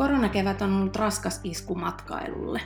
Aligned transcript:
Koronakevät 0.00 0.62
on 0.62 0.76
ollut 0.76 0.96
raskas 0.96 1.40
isku 1.44 1.74
matkailulle. 1.74 2.60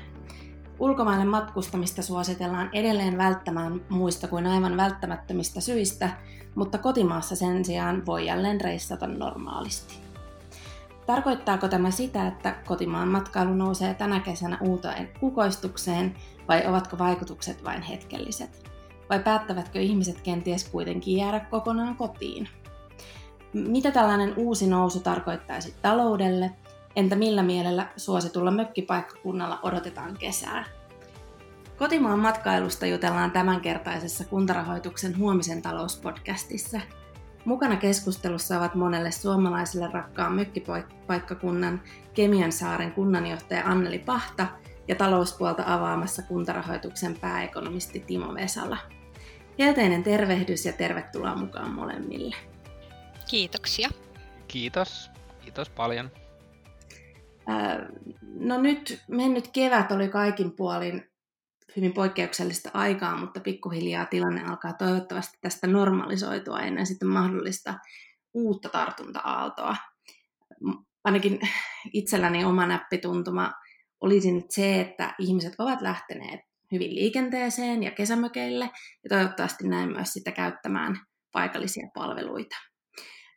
Ulkomaille 0.79 1.24
matkustamista 1.24 2.03
suositellaan 2.03 2.71
edelleen 2.72 3.19
välttämään 3.19 3.80
muista 3.88 4.29
kuin 4.29 4.46
aivan 4.46 4.76
välttämättömistä 4.76 5.60
syistä, 5.60 6.10
mutta 6.54 6.78
kotimaassa 6.78 7.37
sen 7.37 7.65
sijaan 7.65 8.06
voi 8.06 8.26
jälleen 8.26 8.60
reissata 8.60 9.06
normaalisti. 9.06 9.94
Tarkoittaako 11.06 11.69
tämä 11.69 11.90
sitä, 11.90 12.26
että 12.26 12.56
kotimaan 12.67 13.08
matkailu 13.08 13.54
nousee 13.54 13.94
tänä 13.94 14.21
kesänä 14.21 14.58
uuteen 14.60 15.08
kukoistukseen 15.21 16.14
vai 16.48 16.66
ovatko 16.66 16.98
vaikutukset 16.98 17.64
vain 17.64 17.82
hetkelliset? 17.82 18.70
Vai 19.10 19.19
päättävätkö 19.19 19.80
ihmiset 19.80 20.20
kenties 20.20 20.69
kuitenkin 20.69 21.16
jäädä 21.16 21.41
kokonaan 21.41 21.96
kotiin? 21.96 22.48
Mitä 23.52 23.91
tällainen 23.91 24.32
uusi 24.37 24.66
nousu 24.66 25.01
tarkoittaisi 25.01 25.74
taloudelle 25.82 26.51
Entä 26.96 27.16
millä 27.16 27.42
mielellä 27.42 27.86
suositulla 27.96 28.50
mökkipaikkakunnalla 28.50 29.60
odotetaan 29.62 30.16
kesää? 30.18 30.64
Kotimaan 31.76 32.18
matkailusta 32.18 32.86
jutellaan 32.86 33.30
tämänkertaisessa 33.30 34.24
kuntarahoituksen 34.24 35.18
huomisen 35.18 35.62
talouspodcastissa. 35.62 36.80
Mukana 37.44 37.76
keskustelussa 37.76 38.58
ovat 38.58 38.74
monelle 38.74 39.10
suomalaiselle 39.10 39.88
rakkaan 39.92 40.32
mökkipaikkakunnan 40.32 41.82
Kemian 42.14 42.52
saaren 42.52 42.92
kunnanjohtaja 42.92 43.64
Anneli 43.64 43.98
Pahta 43.98 44.46
ja 44.88 44.95
talouspuolta 44.95 45.62
avaamassa 45.66 46.22
kuntarahoituksen 46.22 47.18
pääekonomisti 47.20 48.00
Timo 48.00 48.34
Vesala. 48.34 48.78
Helteinen 49.58 50.02
tervehdys 50.02 50.66
ja 50.66 50.72
tervetuloa 50.72 51.34
mukaan 51.34 51.70
molemmille. 51.70 52.36
Kiitoksia. 53.30 53.88
Kiitos. 54.48 55.10
Kiitos 55.40 55.70
paljon. 55.70 56.10
No 58.38 58.60
nyt 58.62 59.02
mennyt 59.09 59.48
kevät 59.48 59.92
oli 59.92 60.09
kaikin 60.09 60.56
puolin 60.56 61.10
hyvin 61.76 61.92
poikkeuksellista 61.92 62.70
aikaa, 62.74 63.16
mutta 63.16 63.40
pikkuhiljaa 63.40 64.06
tilanne 64.06 64.45
alkaa 64.45 64.73
toivottavasti 64.73 65.39
tästä 65.41 65.67
normalisoitua 65.67 66.61
ennen 66.61 66.86
sitten 66.86 67.09
mahdollista 67.09 67.75
uutta 68.34 68.69
tartunta-aaltoa. 68.69 69.77
Ainakin 71.05 71.39
itselläni 71.92 72.45
oma 72.45 72.67
näppituntuma 72.67 73.53
olisi 74.01 74.33
nyt 74.33 74.51
se, 74.51 74.81
että 74.81 75.14
ihmiset 75.19 75.55
ovat 75.58 75.81
lähteneet 75.81 76.41
hyvin 76.73 76.95
liikenteeseen 76.95 77.83
ja 77.83 77.91
kesämökeille 77.91 78.64
ja 79.05 79.08
toivottavasti 79.08 79.69
näin 79.69 79.92
myös 79.92 80.12
sitä 80.12 80.33
käyttämään 80.33 80.97
paikallisia 81.33 81.89
palveluita. 81.95 82.56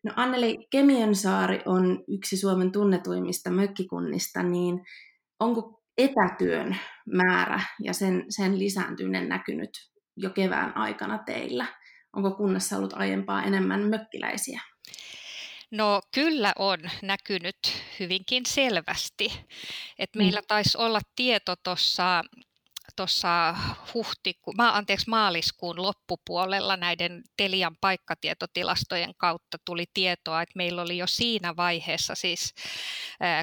No 0.08 0.14
Anneli, 0.16 0.68
Kemiönsaari 0.70 1.62
on 1.66 2.04
yksi 2.08 2.38
Suomen 2.38 2.72
tunnetuimmista 2.72 3.50
mökkikunnista, 3.50 4.44
niin 4.44 4.82
onko 5.40 5.82
etätyön 5.98 6.78
määrä 7.06 7.60
ja 7.84 7.94
sen, 7.94 8.26
sen 8.30 8.60
lisääntyminen 8.60 9.30
näkynyt 9.30 9.70
jo 10.18 10.30
kevään 10.30 10.78
aikana 10.78 11.18
teillä? 11.18 11.66
Onko 12.14 12.32
kunnassa 12.32 12.78
ollut 12.78 12.94
aiempaa 12.94 13.44
enemmän 13.44 13.82
mökkiläisiä? 13.82 14.62
No 15.72 16.02
kyllä 16.14 16.54
on 16.60 16.80
näkynyt 17.02 17.58
hyvinkin 18.00 18.46
selvästi. 18.46 19.32
Et 20.00 20.10
meillä 20.16 20.40
mm. 20.40 20.48
taisi 20.48 20.78
olla 20.78 21.00
tieto 21.16 21.56
tuossa 21.64 22.22
tuossa 22.98 23.56
huhtiku, 23.94 24.54
ma, 24.58 24.70
anteeksi, 24.70 25.10
maaliskuun 25.10 25.82
loppupuolella 25.82 26.78
näiden 26.78 27.22
Telian 27.38 27.76
paikkatietotilastojen 27.82 29.14
kautta 29.18 29.58
tuli 29.66 29.86
tietoa, 29.94 30.42
että 30.42 30.58
meillä 30.58 30.82
oli 30.82 30.98
jo 30.98 31.08
siinä 31.08 31.56
vaiheessa, 31.56 32.16
siis 32.16 32.54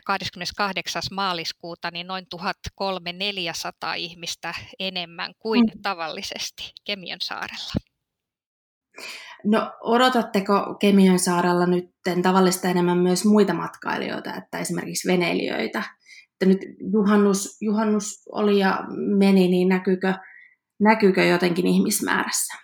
28. 0.05 1.03
maaliskuuta, 1.11 1.91
niin 1.91 2.07
noin 2.07 2.27
1300 2.31 3.95
ihmistä 3.95 4.55
enemmän 4.79 5.33
kuin 5.39 5.65
mm. 5.75 5.83
tavallisesti 5.83 6.73
Kemion 6.85 7.21
saarella. 7.23 7.73
No 9.45 9.73
odotatteko 9.81 10.75
Kemion 10.81 11.19
saarella 11.19 11.67
nyt 11.67 11.85
tavallista 12.23 12.69
enemmän 12.69 12.99
myös 12.99 13.25
muita 13.25 13.55
matkailijoita, 13.55 14.35
että 14.35 14.59
esimerkiksi 14.59 15.09
veneilijöitä 15.09 15.83
että 16.35 16.47
nyt 16.47 16.77
juhannus, 16.93 17.57
juhannus 17.61 18.23
oli 18.33 18.59
ja 18.59 18.85
meni, 19.19 19.49
niin 19.49 19.69
näkyykö, 19.69 20.15
näkyykö 20.81 21.25
jotenkin 21.25 21.67
ihmismäärässä? 21.67 22.55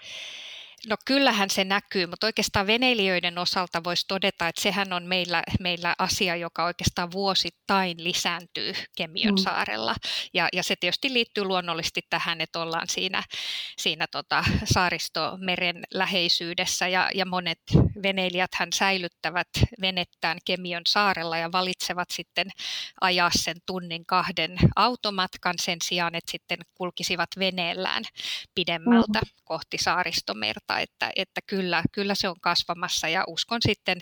No 0.88 0.96
kyllähän 1.04 1.50
se 1.50 1.64
näkyy, 1.64 2.06
mutta 2.06 2.26
oikeastaan 2.26 2.66
veneilijöiden 2.66 3.38
osalta 3.38 3.84
voisi 3.84 4.04
todeta, 4.08 4.48
että 4.48 4.62
sehän 4.62 4.92
on 4.92 5.02
meillä, 5.06 5.42
meillä 5.60 5.94
asia, 5.98 6.36
joka 6.36 6.64
oikeastaan 6.64 7.12
vuosittain 7.12 8.04
lisääntyy 8.04 8.72
Kemion 8.96 9.34
mm. 9.34 9.38
saarella. 9.38 9.94
Ja, 10.34 10.48
ja 10.52 10.62
se 10.62 10.76
tietysti 10.76 11.12
liittyy 11.12 11.44
luonnollisesti 11.44 12.00
tähän, 12.10 12.40
että 12.40 12.60
ollaan 12.60 12.88
siinä, 12.88 13.22
siinä 13.78 14.06
tota 14.06 14.44
saaristomeren 14.74 15.84
läheisyydessä 15.94 16.88
ja, 16.88 17.10
ja 17.14 17.26
monet 17.26 17.60
veneilijät 18.02 18.54
hän 18.54 18.72
säilyttävät 18.72 19.48
venettään 19.80 20.38
Kemion 20.44 20.82
saarella 20.88 21.38
ja 21.38 21.52
valitsevat 21.52 22.10
sitten 22.10 22.50
ajaa 23.00 23.30
sen 23.34 23.56
tunnin 23.66 24.06
kahden 24.06 24.56
automatkan 24.76 25.54
sen 25.60 25.78
sijaan, 25.84 26.14
että 26.14 26.30
sitten 26.30 26.58
kulkisivat 26.74 27.30
veneellään 27.38 28.04
pidemmältä 28.54 29.18
mm. 29.18 29.30
kohti 29.44 29.78
saaristomerta 29.78 30.69
kautta, 30.70 30.78
että, 30.78 31.10
että 31.16 31.40
kyllä, 31.46 31.82
kyllä 31.92 32.14
se 32.14 32.28
on 32.28 32.40
kasvamassa 32.40 33.08
ja 33.08 33.24
uskon 33.26 33.60
sitten 33.62 33.98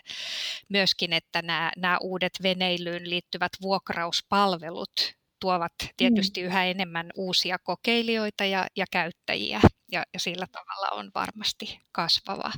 myöskin, 0.68 1.12
että 1.12 1.42
nämä, 1.42 1.72
nämä 1.76 1.98
uudet 2.00 2.32
veneilyyn 2.42 3.10
liittyvät 3.10 3.52
vuokrauspalvelut 3.62 5.14
tuovat 5.40 5.72
tietysti 5.96 6.40
mm. 6.40 6.46
yhä 6.46 6.64
enemmän 6.64 7.10
uusia 7.16 7.58
kokeilijoita 7.62 8.44
ja, 8.44 8.66
ja 8.76 8.84
käyttäjiä 8.90 9.60
ja, 9.92 10.02
ja 10.14 10.20
sillä 10.20 10.46
tavalla 10.52 10.88
on 10.90 11.10
varmasti 11.14 11.80
kasvava, 11.92 12.52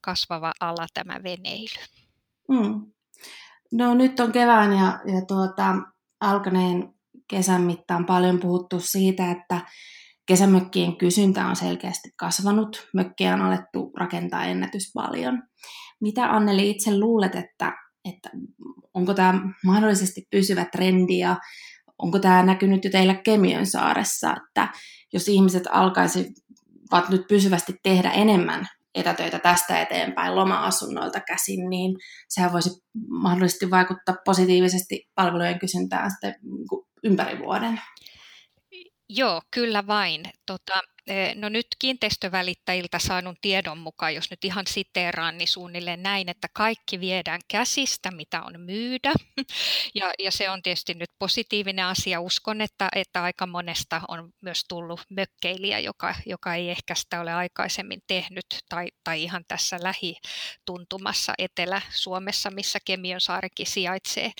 kasvava 0.00 0.52
ala 0.60 0.86
tämä 0.94 1.22
veneily. 1.22 1.84
Mm. 2.48 2.92
No 3.72 3.94
nyt 3.94 4.20
on 4.20 4.32
kevään 4.32 4.72
ja, 4.72 5.00
ja 5.14 5.26
tuota, 5.28 5.74
alkaneen 6.20 6.94
kesän 7.28 7.62
mittaan 7.62 8.06
paljon 8.06 8.40
puhuttu 8.40 8.80
siitä, 8.80 9.30
että 9.30 9.60
Kesämökkien 10.26 10.96
kysyntä 10.96 11.46
on 11.46 11.56
selkeästi 11.56 12.10
kasvanut, 12.16 12.88
mökkiä 12.94 13.34
on 13.34 13.42
alettu 13.42 13.92
rakentaa 13.96 14.44
ennätys 14.44 14.92
paljon. 14.94 15.42
Mitä 16.00 16.32
Anneli 16.32 16.70
itse 16.70 16.98
luulet, 16.98 17.34
että, 17.34 17.72
että 18.04 18.30
onko 18.94 19.14
tämä 19.14 19.40
mahdollisesti 19.64 20.26
pysyvä 20.30 20.64
trendi 20.64 21.18
ja 21.18 21.36
onko 21.98 22.18
tämä 22.18 22.42
näkynyt 22.42 22.84
jo 22.84 22.90
teillä 22.90 23.14
Kemiön 23.14 23.66
saaressa, 23.66 24.36
että 24.36 24.68
jos 25.12 25.28
ihmiset 25.28 25.62
alkaisivat 25.70 27.08
nyt 27.08 27.26
pysyvästi 27.28 27.74
tehdä 27.82 28.10
enemmän 28.10 28.66
etätöitä 28.94 29.38
tästä 29.38 29.80
eteenpäin 29.80 30.36
loma-asunnoilta 30.36 31.20
käsin, 31.20 31.70
niin 31.70 31.96
sehän 32.28 32.52
voisi 32.52 32.70
mahdollisesti 33.08 33.70
vaikuttaa 33.70 34.16
positiivisesti 34.24 35.08
palvelujen 35.14 35.58
kysyntään 35.58 36.10
sitten 36.10 36.34
niin 36.42 36.84
ympäri 37.04 37.38
vuoden. 37.38 37.80
Joo, 39.08 39.42
kyllä 39.50 39.86
vain. 39.86 40.22
Tota, 40.46 40.80
no 41.34 41.48
nyt 41.48 41.66
kiinteistövälittäjiltä 41.78 42.98
saanut 42.98 43.38
tiedon 43.40 43.78
mukaan, 43.78 44.14
jos 44.14 44.30
nyt 44.30 44.44
ihan 44.44 44.66
siteeraan, 44.66 45.38
niin 45.38 45.48
suunnilleen 45.48 46.02
näin, 46.02 46.28
että 46.28 46.48
kaikki 46.52 47.00
viedään 47.00 47.40
käsistä, 47.48 48.10
mitä 48.10 48.42
on 48.42 48.60
myydä. 48.60 49.12
Ja, 49.94 50.12
ja 50.18 50.30
se 50.30 50.50
on 50.50 50.62
tietysti 50.62 50.94
nyt 50.94 51.10
positiivinen 51.18 51.84
asia. 51.84 52.20
Uskon, 52.20 52.60
että, 52.60 52.88
että 52.94 53.22
aika 53.22 53.46
monesta 53.46 54.00
on 54.08 54.32
myös 54.40 54.64
tullut 54.68 55.00
mökkeilijä, 55.10 55.78
joka, 55.78 56.14
joka 56.26 56.54
ei 56.54 56.70
ehkä 56.70 56.94
sitä 56.94 57.20
ole 57.20 57.32
aikaisemmin 57.32 58.02
tehnyt, 58.06 58.46
tai, 58.68 58.88
tai 59.04 59.22
ihan 59.22 59.44
tässä 59.48 59.78
lähituntumassa 59.82 61.34
Etelä-Suomessa, 61.38 62.50
missä 62.50 62.78
Kemionsaarikin 62.84 63.66
sijaitsee. 63.66 64.32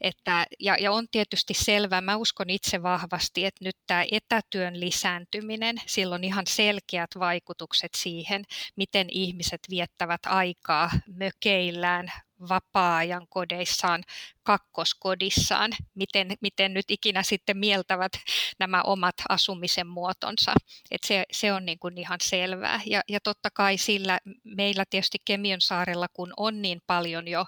Että, 0.00 0.46
ja, 0.60 0.76
ja 0.80 0.92
on 0.92 1.06
tietysti 1.10 1.54
selvää, 1.54 2.00
mä 2.00 2.16
uskon 2.16 2.50
itse 2.50 2.82
vahvasti, 2.82 3.44
että 3.44 3.64
nyt 3.64 3.76
tämä 3.86 4.04
etätyön 4.12 4.80
lisääntyminen, 4.80 5.76
sillä 6.00 6.14
on 6.14 6.24
ihan 6.24 6.46
selkeät 6.46 7.10
vaikutukset 7.18 7.90
siihen, 7.96 8.44
miten 8.76 9.06
ihmiset 9.10 9.60
viettävät 9.70 10.20
aikaa 10.26 10.90
mökeillään, 11.06 12.12
vapaa-ajan 12.48 13.26
kodeissaan, 13.28 14.02
kakkoskodissaan, 14.42 15.70
miten, 15.94 16.36
miten 16.40 16.74
nyt 16.74 16.84
ikinä 16.88 17.22
sitten 17.22 17.56
mieltävät 17.58 18.12
nämä 18.58 18.82
omat 18.82 19.14
asumisen 19.28 19.86
muotonsa. 19.86 20.52
Et 20.90 21.00
se, 21.06 21.24
se 21.32 21.52
on 21.52 21.66
niin 21.66 21.78
kuin 21.78 21.98
ihan 21.98 22.18
selvää. 22.22 22.80
Ja, 22.86 23.00
ja 23.08 23.20
totta 23.20 23.48
kai 23.54 23.78
sillä 23.78 24.18
meillä 24.44 24.84
tietysti 24.90 25.18
Kemion 25.24 25.60
saarella, 25.60 26.06
kun 26.12 26.32
on 26.36 26.62
niin 26.62 26.80
paljon 26.86 27.28
jo 27.28 27.44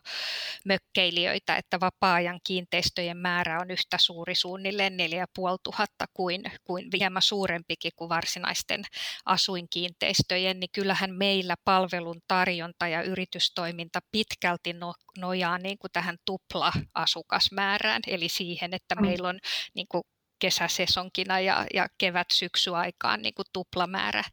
mökkeilijöitä, 0.64 1.56
että 1.56 1.80
vapaa-ajan 1.80 2.40
kiinteistöjen 2.44 3.16
määrä 3.16 3.60
on 3.60 3.70
yhtä 3.70 3.98
suuri 3.98 4.34
suunnilleen 4.34 4.96
4500 4.96 6.06
kuin, 6.14 6.42
kuin 6.64 6.88
hieman 6.98 7.22
suurempikin 7.22 7.92
kuin 7.96 8.08
varsinaisten 8.08 8.84
asuinkiinteistöjen, 9.24 10.60
niin 10.60 10.70
kyllähän 10.72 11.14
meillä 11.14 11.54
palvelun 11.64 12.20
tarjonta 12.28 12.88
ja 12.88 13.02
yritystoiminta 13.02 14.00
pitkälti 14.12 14.72
no, 14.82 14.94
nojaa 15.18 15.58
niin 15.58 15.78
kuin 15.78 15.90
tähän 15.92 16.16
tupla-asukasmäärään, 16.24 18.02
eli 18.06 18.28
siihen, 18.28 18.74
että 18.74 18.94
mm. 18.94 19.06
meillä 19.06 19.28
on 19.28 19.38
niin 19.74 19.86
kuin 19.88 20.02
kesäsesonkina 20.38 21.40
ja, 21.40 21.66
ja 21.74 21.88
kevät-syksyaikaan 21.98 23.22
niin 23.22 23.34
kuin 23.34 23.46
tuplamäärä 23.52 24.24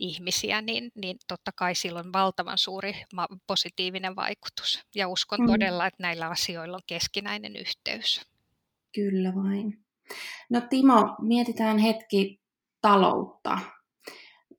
ihmisiä, 0.00 0.62
niin, 0.62 0.90
niin 0.94 1.16
totta 1.28 1.50
kai 1.56 1.74
sillä 1.74 2.00
on 2.00 2.12
valtavan 2.12 2.58
suuri 2.58 2.94
positiivinen 3.46 4.16
vaikutus. 4.16 4.82
Ja 4.94 5.08
uskon 5.08 5.40
mm. 5.40 5.46
todella, 5.46 5.86
että 5.86 6.02
näillä 6.02 6.28
asioilla 6.28 6.76
on 6.76 6.82
keskinäinen 6.86 7.56
yhteys. 7.56 8.20
Kyllä 8.94 9.34
vain. 9.34 9.84
No 10.50 10.60
Timo, 10.60 11.16
mietitään 11.20 11.78
hetki 11.78 12.40
taloutta. 12.80 13.58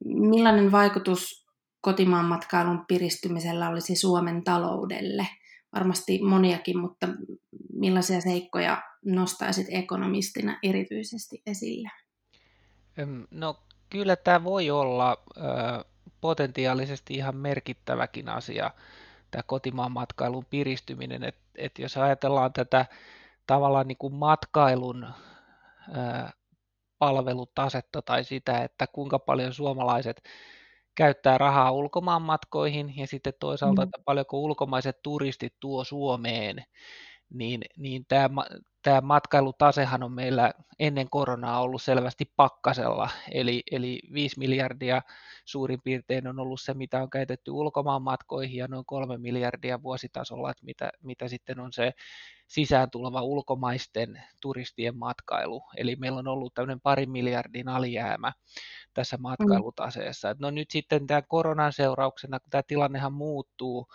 Millainen 0.06 0.72
vaikutus 0.72 1.49
kotimaan 1.82 2.26
matkailun 2.26 2.86
piristymisellä 2.88 3.70
olisi 3.70 3.96
Suomen 3.96 4.44
taloudelle? 4.44 5.28
Varmasti 5.74 6.20
moniakin, 6.24 6.78
mutta 6.78 7.08
millaisia 7.74 8.22
seikkoja 8.22 8.82
nostaisit 9.06 9.68
ekonomistina 9.70 10.60
erityisesti 10.64 11.42
esille? 11.46 11.90
No 13.32 13.60
kyllä 13.90 14.16
tämä 14.16 14.44
voi 14.44 14.70
olla 14.70 15.18
potentiaalisesti 16.22 17.14
ihan 17.14 17.36
merkittäväkin 17.36 18.30
asia, 18.30 18.72
tämä 19.32 19.44
kotimaan 19.44 19.92
matkailun 19.92 20.46
piristyminen. 20.50 21.24
että 21.24 21.42
et 21.56 21.80
jos 21.80 21.98
ajatellaan 21.98 22.54
tätä 22.54 22.86
tavallaan 23.48 23.88
niin 23.88 23.98
kuin 23.98 24.14
matkailun 24.14 25.08
palvelutasetta 27.00 28.02
tai 28.02 28.24
sitä, 28.24 28.64
että 28.64 28.88
kuinka 28.88 29.20
paljon 29.20 29.54
suomalaiset 29.54 30.24
käyttää 31.00 31.38
rahaa 31.38 31.72
ulkomaan 31.72 32.22
matkoihin 32.22 32.98
ja 32.98 33.08
sitten 33.08 33.34
toisaalta, 33.40 33.82
mm. 33.82 33.84
että 33.84 33.98
paljonko 34.06 34.40
ulkomaiset 34.40 35.00
turistit 35.04 35.54
tuo 35.60 35.84
Suomeen, 35.84 36.64
niin, 37.30 37.62
niin 37.78 38.06
tämä, 38.08 38.46
tämä 38.82 39.02
matkailutasehan 39.02 40.04
on 40.04 40.12
meillä 40.12 40.54
ennen 40.80 41.10
koronaa 41.10 41.62
ollut 41.62 41.82
selvästi 41.82 42.32
pakkasella, 42.36 43.10
eli, 43.32 43.64
eli 43.72 44.00
5 44.14 44.40
miljardia 44.40 45.02
suurin 45.46 45.82
piirtein 45.84 46.28
on 46.28 46.40
ollut 46.40 46.62
se, 46.62 46.74
mitä 46.74 47.02
on 47.02 47.10
käytetty 47.10 47.52
ulkomaan 47.52 48.02
matkoihin 48.02 48.58
ja 48.58 48.68
noin 48.68 48.86
3 48.86 49.18
miljardia 49.18 49.84
vuositasolla, 49.84 50.52
että 50.52 50.66
mitä, 50.66 50.90
mitä 51.04 51.28
sitten 51.28 51.60
on 51.60 51.74
se 51.74 51.92
sisään 52.50 52.92
tuleva 52.92 53.22
ulkomaisten 53.22 54.24
turistien 54.42 54.98
matkailu. 54.98 55.64
Eli 55.78 55.96
meillä 55.96 56.20
on 56.20 56.28
ollut 56.28 56.54
tämmöinen 56.54 56.82
pari 56.82 57.06
miljardin 57.06 57.70
alijäämä 57.70 58.34
tässä 58.94 59.18
mm. 59.18 59.22
matkailutaseessa. 59.22 60.36
No 60.40 60.52
nyt 60.52 60.72
sitten 60.72 61.08
tämän 61.08 61.24
koronan 61.28 61.74
seurauksena, 61.74 62.40
kun 62.40 62.50
tämä 62.50 62.64
tilannehan 62.64 63.14
muuttuu, 63.14 63.88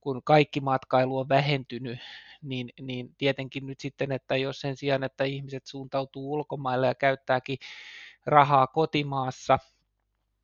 kun 0.00 0.22
kaikki 0.24 0.60
matkailu 0.60 1.18
on 1.18 1.28
vähentynyt, 1.28 1.98
niin, 2.42 2.70
niin 2.80 3.14
tietenkin 3.18 3.66
nyt 3.66 3.80
sitten, 3.80 4.12
että 4.12 4.36
jos 4.36 4.60
sen 4.60 4.76
sijaan, 4.76 5.04
että 5.04 5.24
ihmiset 5.24 5.66
suuntautuu 5.66 6.32
ulkomaille 6.32 6.86
ja 6.86 6.94
käyttääkin 6.94 7.58
rahaa 8.26 8.66
kotimaassa, 8.66 9.58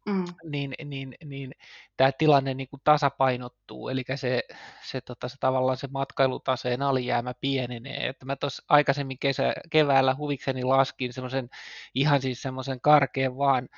mm. 0.06 0.24
niin, 0.44 0.74
niin, 0.84 1.14
niin 1.24 1.52
tämä 1.96 2.12
tilanne 2.12 2.54
niin 2.54 2.68
kuin 2.68 2.80
tasapainottuu, 2.84 3.88
eli 3.88 4.04
se, 4.14 4.42
se, 4.84 5.00
tota, 5.00 5.28
se 5.28 5.36
tavallaan 5.40 5.76
se 5.76 5.88
matkailutaseen 5.92 6.82
alijäämä 6.82 7.34
pienenee. 7.40 8.08
Että 8.08 8.26
mä 8.26 8.36
tuossa 8.36 8.64
aikaisemmin 8.68 9.18
kesä, 9.18 9.52
keväällä 9.70 10.14
huvikseni 10.14 10.64
laskin 10.64 11.12
semmoisen 11.12 11.48
ihan 11.94 12.22
siis 12.22 12.42
semmoisen 12.42 12.80
karkeen 12.80 13.36
vaan 13.36 13.68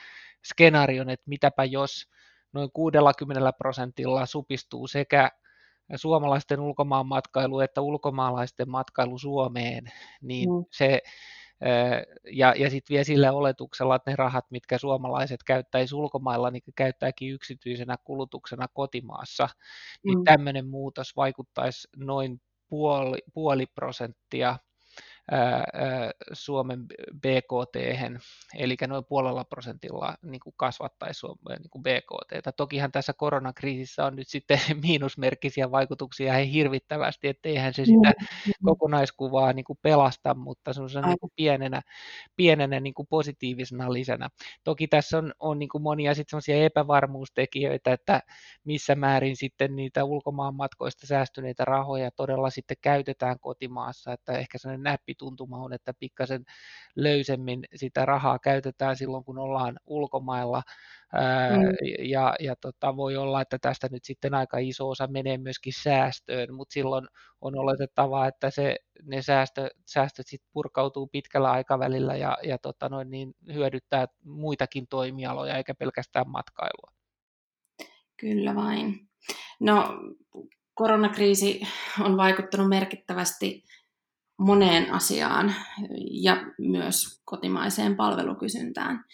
skenaarion, 0.45 1.11
että 1.11 1.25
mitäpä 1.29 1.65
jos 1.65 2.09
noin 2.53 2.71
60 2.73 3.53
prosentilla 3.53 4.27
supistuu 4.27 4.87
sekä 4.87 5.31
suomalaisten 5.97 6.61
ulkomaan 6.61 7.07
matkailu 7.07 7.61
että 7.61 7.81
ulkomaalaisten 7.81 8.71
matkailu 8.71 9.19
Suomeen, 9.19 9.85
niin 10.21 10.51
mm. 10.51 10.65
se 10.73 11.01
ja, 12.33 12.55
ja 12.57 12.71
sitten 12.71 12.95
vielä 12.95 13.05
sillä 13.05 13.33
oletuksella, 13.33 13.97
että 13.97 14.11
ne 14.11 14.17
rahat, 14.17 14.45
mitkä 14.51 14.79
suomalaiset 14.79 15.43
käyttäisi 15.43 15.95
ulkomailla, 15.95 16.51
niin 16.51 16.63
käyttääkin 16.77 17.33
yksityisenä 17.33 17.97
kulutuksena 18.05 18.67
kotimaassa, 18.75 19.49
niin 20.05 20.19
mm. 20.19 20.25
tämmöinen 20.25 20.67
muutos 20.67 21.17
vaikuttaisi 21.17 21.89
noin 21.97 22.41
puoli, 22.69 23.19
puoli 23.35 23.67
prosenttia 23.67 24.57
Suomen 26.33 26.87
BKT, 27.21 27.77
eli 28.55 28.77
noin 28.87 29.05
puolella 29.05 29.45
prosentilla 29.45 30.15
niin 30.23 30.41
kuin 30.41 30.55
kasvattaisi 30.57 31.21
Suomen 31.21 31.59
niin 31.59 31.71
kuin 31.71 31.83
BKT. 31.83 32.57
Tokihan 32.57 32.93
tässä 32.93 33.13
koronakriisissä 33.13 34.05
on 34.05 34.17
nyt 34.17 34.29
sitten 34.29 34.61
miinusmerkkisiä 34.87 35.71
vaikutuksia 35.71 36.39
ihan 36.39 36.53
hirvittävästi, 36.53 37.29
että 37.29 37.49
eihän 37.49 37.75
se 37.75 37.85
sitä 37.85 38.13
kokonaiskuvaa 38.65 39.53
niin 39.53 39.65
kuin 39.65 39.79
pelasta, 39.83 40.35
mutta 40.35 40.73
se 40.73 40.81
on 40.81 41.05
niin 41.05 41.21
kuin 41.21 41.33
pienenä, 41.37 41.83
pienenä 42.37 42.81
niin 42.81 42.95
kuin 42.95 43.07
positiivisena 43.07 43.93
lisänä. 43.93 44.29
Toki 44.65 44.89
tässä 44.89 45.19
on, 45.19 45.33
on 45.41 45.59
niin 45.59 45.69
kuin 45.69 45.83
monia 45.83 46.15
sitten 46.15 46.41
epävarmuustekijöitä, 46.65 47.93
että 47.93 48.23
missä 48.65 48.95
määrin 48.95 49.37
sitten 49.37 49.77
niitä 49.77 50.05
ulkomaan 50.05 50.55
matkoista 50.55 51.07
säästyneitä 51.07 51.65
rahoja 51.65 52.11
todella 52.11 52.51
sitten 52.51 52.77
käytetään 52.81 53.41
kotimaassa, 53.41 54.13
että 54.13 54.33
ehkä 54.33 54.59
sellainen 54.59 54.83
näppi 54.83 55.16
tuntuma 55.19 55.59
on, 55.59 55.73
että 55.73 55.93
pikkasen 56.01 56.45
löysemmin 56.97 57.65
sitä 57.75 58.07
rahaa 58.07 58.39
käytetään 58.39 58.97
silloin, 58.97 59.25
kun 59.25 59.39
ollaan 59.39 59.77
ulkomailla. 59.87 60.63
Mm. 61.13 62.07
Ja, 62.09 62.35
ja 62.41 62.57
tota, 62.61 62.97
voi 62.97 63.17
olla, 63.17 63.41
että 63.41 63.59
tästä 63.59 63.89
nyt 63.91 64.05
sitten 64.05 64.35
aika 64.35 64.59
iso 64.59 64.89
osa 64.89 65.07
menee 65.07 65.39
myöskin 65.39 65.73
säästöön, 65.83 66.55
mutta 66.55 66.73
silloin 66.73 67.09
on 67.41 67.59
oletettavaa, 67.59 68.27
että 68.27 68.51
se, 68.51 68.77
ne 69.03 69.23
säästö, 69.23 69.69
säästöt 69.87 70.27
sitten 70.27 70.51
purkautuu 70.53 71.07
pitkällä 71.07 71.51
aikavälillä 71.51 72.17
ja, 72.17 72.39
ja 72.43 72.59
tota 72.59 72.89
noin, 72.89 73.11
niin 73.11 73.35
hyödyttää 73.53 74.07
muitakin 74.25 74.87
toimialoja 74.89 75.57
eikä 75.57 75.75
pelkästään 75.75 76.31
matkailua. 76.31 76.93
Kyllä 78.17 78.55
vain. 78.55 79.09
No, 79.61 79.99
koronakriisi 80.75 81.61
on 82.01 82.17
vaikuttanut 82.17 82.69
merkittävästi 82.69 83.65
moneen 84.39 84.93
asiaan 84.93 85.55
ja 86.11 86.37
myös 86.59 87.23
kotimaiseen 87.25 87.97
palvelukysyntään. 87.97 89.05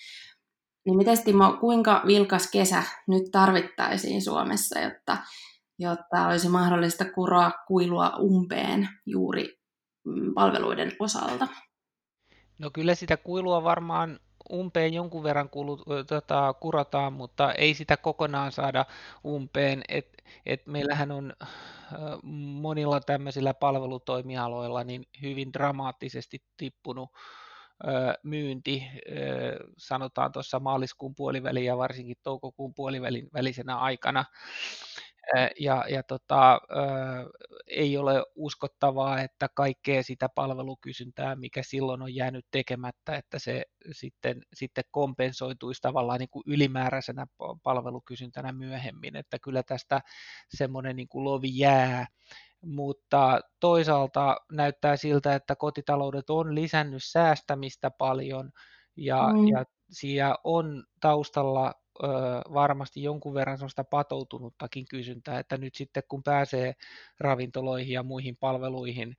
Niin 0.84 0.96
miten 0.96 1.24
Timo, 1.24 1.56
kuinka 1.60 2.02
vilkas 2.06 2.50
kesä 2.50 2.82
nyt 3.08 3.22
tarvittaisiin 3.32 4.22
Suomessa, 4.22 4.78
jotta, 4.78 5.16
jotta 5.78 6.26
olisi 6.26 6.48
mahdollista 6.48 7.04
kuroa 7.04 7.50
kuilua 7.66 8.12
umpeen 8.20 8.88
juuri 9.06 9.58
mm, 10.04 10.34
palveluiden 10.34 10.92
osalta? 10.98 11.48
No 12.58 12.70
kyllä 12.70 12.94
sitä 12.94 13.16
kuilua 13.16 13.64
varmaan 13.64 14.20
umpeen 14.52 14.94
jonkun 14.94 15.22
verran 15.22 15.48
kulut, 15.48 15.82
tota, 16.06 16.54
kurotaan, 16.60 17.12
mutta 17.12 17.52
ei 17.52 17.74
sitä 17.74 17.96
kokonaan 17.96 18.52
saada 18.52 18.84
umpeen. 19.26 19.82
Et, 19.88 20.22
et 20.46 20.66
meillähän 20.66 21.10
on 21.10 21.32
monilla 22.62 23.00
tämmöisillä 23.00 23.54
palvelutoimialoilla 23.54 24.84
niin 24.84 25.04
hyvin 25.22 25.52
dramaattisesti 25.52 26.42
tippunut 26.56 27.10
myynti, 28.22 28.82
sanotaan 29.78 30.32
tuossa 30.32 30.60
maaliskuun 30.60 31.14
puolivälin 31.14 31.64
ja 31.64 31.76
varsinkin 31.78 32.16
toukokuun 32.22 32.74
puolivälin 32.74 33.28
välisenä 33.34 33.76
aikana 33.76 34.24
ja, 35.60 35.84
ja 35.88 36.02
tota, 36.02 36.60
ei 37.66 37.96
ole 37.96 38.24
uskottavaa, 38.34 39.20
että 39.20 39.48
kaikkea 39.54 40.02
sitä 40.02 40.28
palvelukysyntää, 40.28 41.36
mikä 41.36 41.62
silloin 41.62 42.02
on 42.02 42.14
jäänyt 42.14 42.46
tekemättä, 42.50 43.16
että 43.16 43.38
se 43.38 43.64
sitten, 43.92 44.42
sitten 44.54 44.84
kompensoituisi 44.90 45.82
tavallaan 45.82 46.18
niin 46.18 46.30
kuin 46.30 46.42
ylimääräisenä 46.46 47.26
palvelukysyntänä 47.62 48.52
myöhemmin, 48.52 49.16
että 49.16 49.38
kyllä 49.38 49.62
tästä 49.62 50.00
semmoinen 50.48 50.96
niin 50.96 51.08
kuin 51.08 51.24
lovi 51.24 51.58
jää, 51.58 52.06
mutta 52.64 53.40
toisaalta 53.60 54.36
näyttää 54.52 54.96
siltä, 54.96 55.34
että 55.34 55.56
kotitaloudet 55.56 56.30
on 56.30 56.54
lisännyt 56.54 57.02
säästämistä 57.04 57.90
paljon 57.90 58.50
ja, 58.96 59.28
mm. 59.32 59.48
ja 59.48 59.64
siellä 59.90 60.36
on 60.44 60.84
taustalla 61.00 61.74
varmasti 62.54 63.02
jonkun 63.02 63.34
verran 63.34 63.58
sellaista 63.58 63.84
patoutunuttakin 63.84 64.86
kysyntää, 64.90 65.38
että 65.38 65.58
nyt 65.58 65.74
sitten 65.74 66.02
kun 66.08 66.22
pääsee 66.22 66.74
ravintoloihin 67.20 67.94
ja 67.94 68.02
muihin 68.02 68.36
palveluihin 68.36 69.16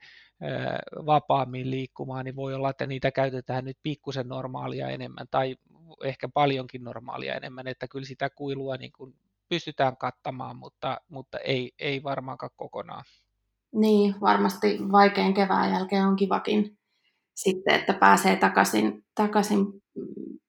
vapaammin 1.05 1.71
liikkumaan, 1.71 2.25
niin 2.25 2.35
voi 2.35 2.53
olla, 2.53 2.69
että 2.69 2.87
niitä 2.87 3.11
käytetään 3.11 3.65
nyt 3.65 3.77
pikkusen 3.83 4.27
normaalia 4.27 4.89
enemmän 4.89 5.27
tai 5.31 5.55
ehkä 6.03 6.29
paljonkin 6.29 6.83
normaalia 6.83 7.35
enemmän, 7.35 7.67
että 7.67 7.87
kyllä 7.87 8.05
sitä 8.05 8.29
kuilua 8.29 8.77
niin 8.77 8.91
kuin 8.97 9.15
pystytään 9.49 9.97
kattamaan, 9.97 10.55
mutta, 10.55 11.01
mutta 11.09 11.37
ei, 11.37 11.71
ei 11.79 12.03
varmaankaan 12.03 12.51
kokonaan. 12.55 13.03
Niin, 13.71 14.15
varmasti 14.21 14.79
vaikein 14.91 15.33
kevään 15.33 15.71
jälkeen 15.71 16.07
on 16.07 16.15
kivakin 16.15 16.77
sitten, 17.35 17.75
että 17.75 17.93
pääsee 17.93 18.35
takaisin, 18.35 19.05
takaisin 19.15 19.65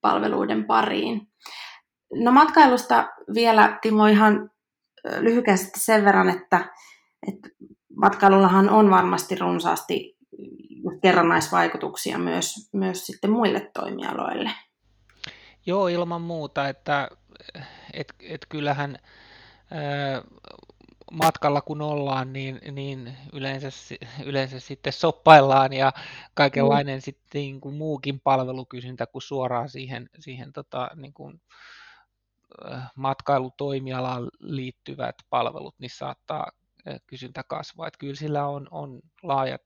palveluiden 0.01 0.65
pariin. 0.65 1.27
No 2.23 2.31
matkailusta 2.31 3.07
vielä, 3.33 3.79
Timo, 3.81 4.05
ihan 4.05 4.51
lyhykäisesti 5.19 5.79
sen 5.79 6.05
verran, 6.05 6.29
että, 6.29 6.73
että 7.27 7.49
matkailullahan 7.95 8.69
on 8.69 8.89
varmasti 8.89 9.35
runsaasti 9.35 10.17
kerrannaisvaikutuksia 11.01 12.17
myös, 12.17 12.69
myös 12.73 13.05
sitten 13.05 13.31
muille 13.31 13.71
toimialoille. 13.73 14.51
Joo, 15.65 15.87
ilman 15.87 16.21
muuta, 16.21 16.67
että 16.67 17.09
et, 17.93 18.13
et 18.21 18.45
kyllähän 18.49 18.97
ää, 19.71 20.21
matkalla 21.11 21.61
kun 21.61 21.81
ollaan, 21.81 22.33
niin, 22.33 22.59
niin 22.71 23.17
yleensä, 23.33 23.67
yleensä 24.25 24.59
sitten 24.59 24.93
soppaillaan 24.93 25.73
ja 25.73 25.91
kaikenlainen 26.33 26.97
mm. 26.97 27.01
sitten 27.01 27.39
niin 27.39 27.61
kuin 27.61 27.75
muukin 27.75 28.19
palvelukysyntä 28.19 29.05
kuin 29.05 29.21
suoraan 29.21 29.69
siihen, 29.69 30.09
siihen 30.19 30.53
tota, 30.53 30.89
niin 30.95 31.13
kuin, 31.13 31.41
matkailutoimialaan 32.95 34.29
liittyvät 34.39 35.15
palvelut, 35.29 35.75
niin 35.79 35.89
saattaa 35.89 36.51
kysyntä 37.07 37.43
kasvaa. 37.43 37.87
Että 37.87 37.97
kyllä 37.97 38.15
sillä 38.15 38.47
on, 38.47 38.67
on 38.71 39.01
laajat 39.23 39.61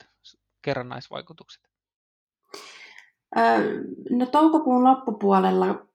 kerrannaisvaikutukset. 0.61 1.63
No 4.09 4.25
toukokuun 4.25 4.83
loppupuolella 4.83 5.85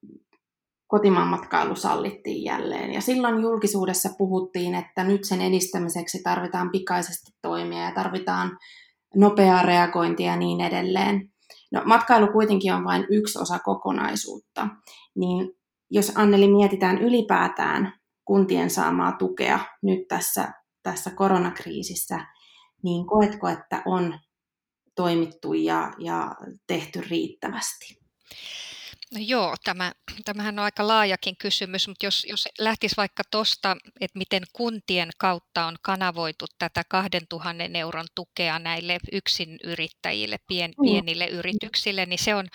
kotimaan 0.86 1.28
matkailu 1.28 1.76
sallittiin 1.76 2.44
jälleen. 2.44 2.92
Ja 2.92 3.00
silloin 3.00 3.42
julkisuudessa 3.42 4.08
puhuttiin, 4.18 4.74
että 4.74 5.04
nyt 5.04 5.24
sen 5.24 5.40
edistämiseksi 5.40 6.22
tarvitaan 6.22 6.70
pikaisesti 6.70 7.32
toimia 7.42 7.82
ja 7.84 7.94
tarvitaan 7.94 8.58
nopeaa 9.14 9.62
reagointia 9.62 10.30
ja 10.30 10.36
niin 10.36 10.60
edelleen. 10.60 11.32
No, 11.72 11.82
matkailu 11.84 12.32
kuitenkin 12.32 12.74
on 12.74 12.84
vain 12.84 13.06
yksi 13.10 13.38
osa 13.38 13.58
kokonaisuutta, 13.58 14.68
niin 15.14 15.52
jos 15.90 16.12
Anneli 16.14 16.52
mietitään 16.52 16.98
ylipäätään 16.98 17.92
kuntien 18.24 18.70
saamaa 18.70 19.12
tukea 19.12 19.58
nyt 19.82 20.08
tässä, 20.08 20.52
tässä 20.82 21.10
koronakriisissä, 21.10 22.26
niin 22.82 23.06
koetko, 23.06 23.48
että 23.48 23.82
on 23.86 24.18
toimittu 24.94 25.52
ja, 25.52 25.92
ja 25.98 26.34
tehty 26.66 27.00
riittävästi? 27.00 27.98
No 29.14 29.20
joo, 29.20 29.54
tämä, 29.64 29.92
tämähän 30.24 30.58
on 30.58 30.64
aika 30.64 30.88
laajakin 30.88 31.36
kysymys, 31.36 31.88
mutta 31.88 32.06
jos, 32.06 32.26
jos 32.28 32.48
lähtisi 32.58 32.96
vaikka 32.96 33.22
tuosta, 33.30 33.76
että 34.00 34.18
miten 34.18 34.42
kuntien 34.52 35.10
kautta 35.18 35.66
on 35.66 35.76
kanavoitu 35.82 36.44
tätä 36.58 36.82
2000 36.88 37.64
euron 37.74 38.06
tukea 38.14 38.58
näille 38.58 38.98
yrittäjille, 39.64 40.36
pien, 40.48 40.72
pienille 40.82 41.26
yrityksille, 41.26 42.06
niin 42.06 42.18
se 42.18 42.34
on 42.34 42.48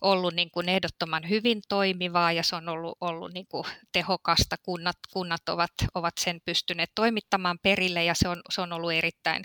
ollut 0.00 0.34
niin 0.34 0.50
kuin 0.50 0.68
ehdottoman 0.68 1.28
hyvin 1.28 1.60
toimivaa 1.68 2.32
ja 2.32 2.42
se 2.42 2.56
on 2.56 2.68
ollut, 2.68 2.98
ollut 3.00 3.32
niin 3.32 3.46
kuin 3.46 3.64
tehokasta. 3.92 4.56
Kunnat, 4.62 4.96
kunnat 5.12 5.48
ovat, 5.48 5.72
ovat 5.94 6.14
sen 6.20 6.40
pystyneet 6.44 6.90
toimittamaan 6.94 7.58
perille 7.62 8.04
ja 8.04 8.14
se 8.14 8.28
on, 8.28 8.42
se 8.50 8.60
on 8.60 8.72
ollut 8.72 8.92
erittäin 8.92 9.44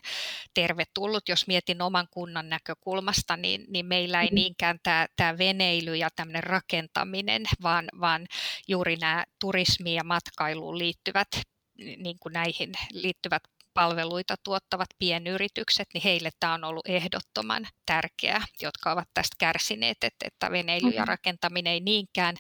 tervetullut. 0.54 1.30
Jos 1.30 1.48
mietin 1.48 1.82
oman 1.82 2.08
kunnan 2.12 2.50
näkökulmasta, 2.50 3.38
niin, 3.38 3.66
niin 3.70 3.86
meillä 3.86 4.22
ei 4.22 4.30
mm. 4.30 4.36
niinkään 4.36 4.80
tämä, 4.84 5.08
tämä 5.16 5.38
veneily 5.38 5.96
ja 5.96 6.10
tämmöinen 6.16 6.44
rakentaminen, 6.58 7.44
vaan, 7.62 7.86
vaan 8.02 8.28
juuri 8.68 8.96
nämä 8.96 9.24
turismiin 9.40 9.96
ja 9.96 10.04
matkailuun 10.04 10.78
liittyvät 10.78 11.28
niin 11.78 12.20
kuin 12.20 12.34
näihin 12.34 12.72
liittyvät 12.92 13.44
palveluita 13.74 14.36
tuottavat 14.44 14.90
pienyritykset, 15.00 15.88
niin 15.94 16.02
heille 16.04 16.30
tämä 16.40 16.54
on 16.54 16.64
ollut 16.64 16.88
ehdottoman 16.88 17.68
tärkeää, 17.86 18.42
jotka 18.62 18.92
ovat 18.92 19.08
tästä 19.14 19.36
kärsineet, 19.40 19.98
että, 20.04 20.28
että 20.28 20.52
veneily 20.52 20.88
ja 20.88 20.92
mm-hmm. 20.92 21.08
rakentaminen 21.08 21.74
ei 21.74 21.80
niinkään. 21.80 22.36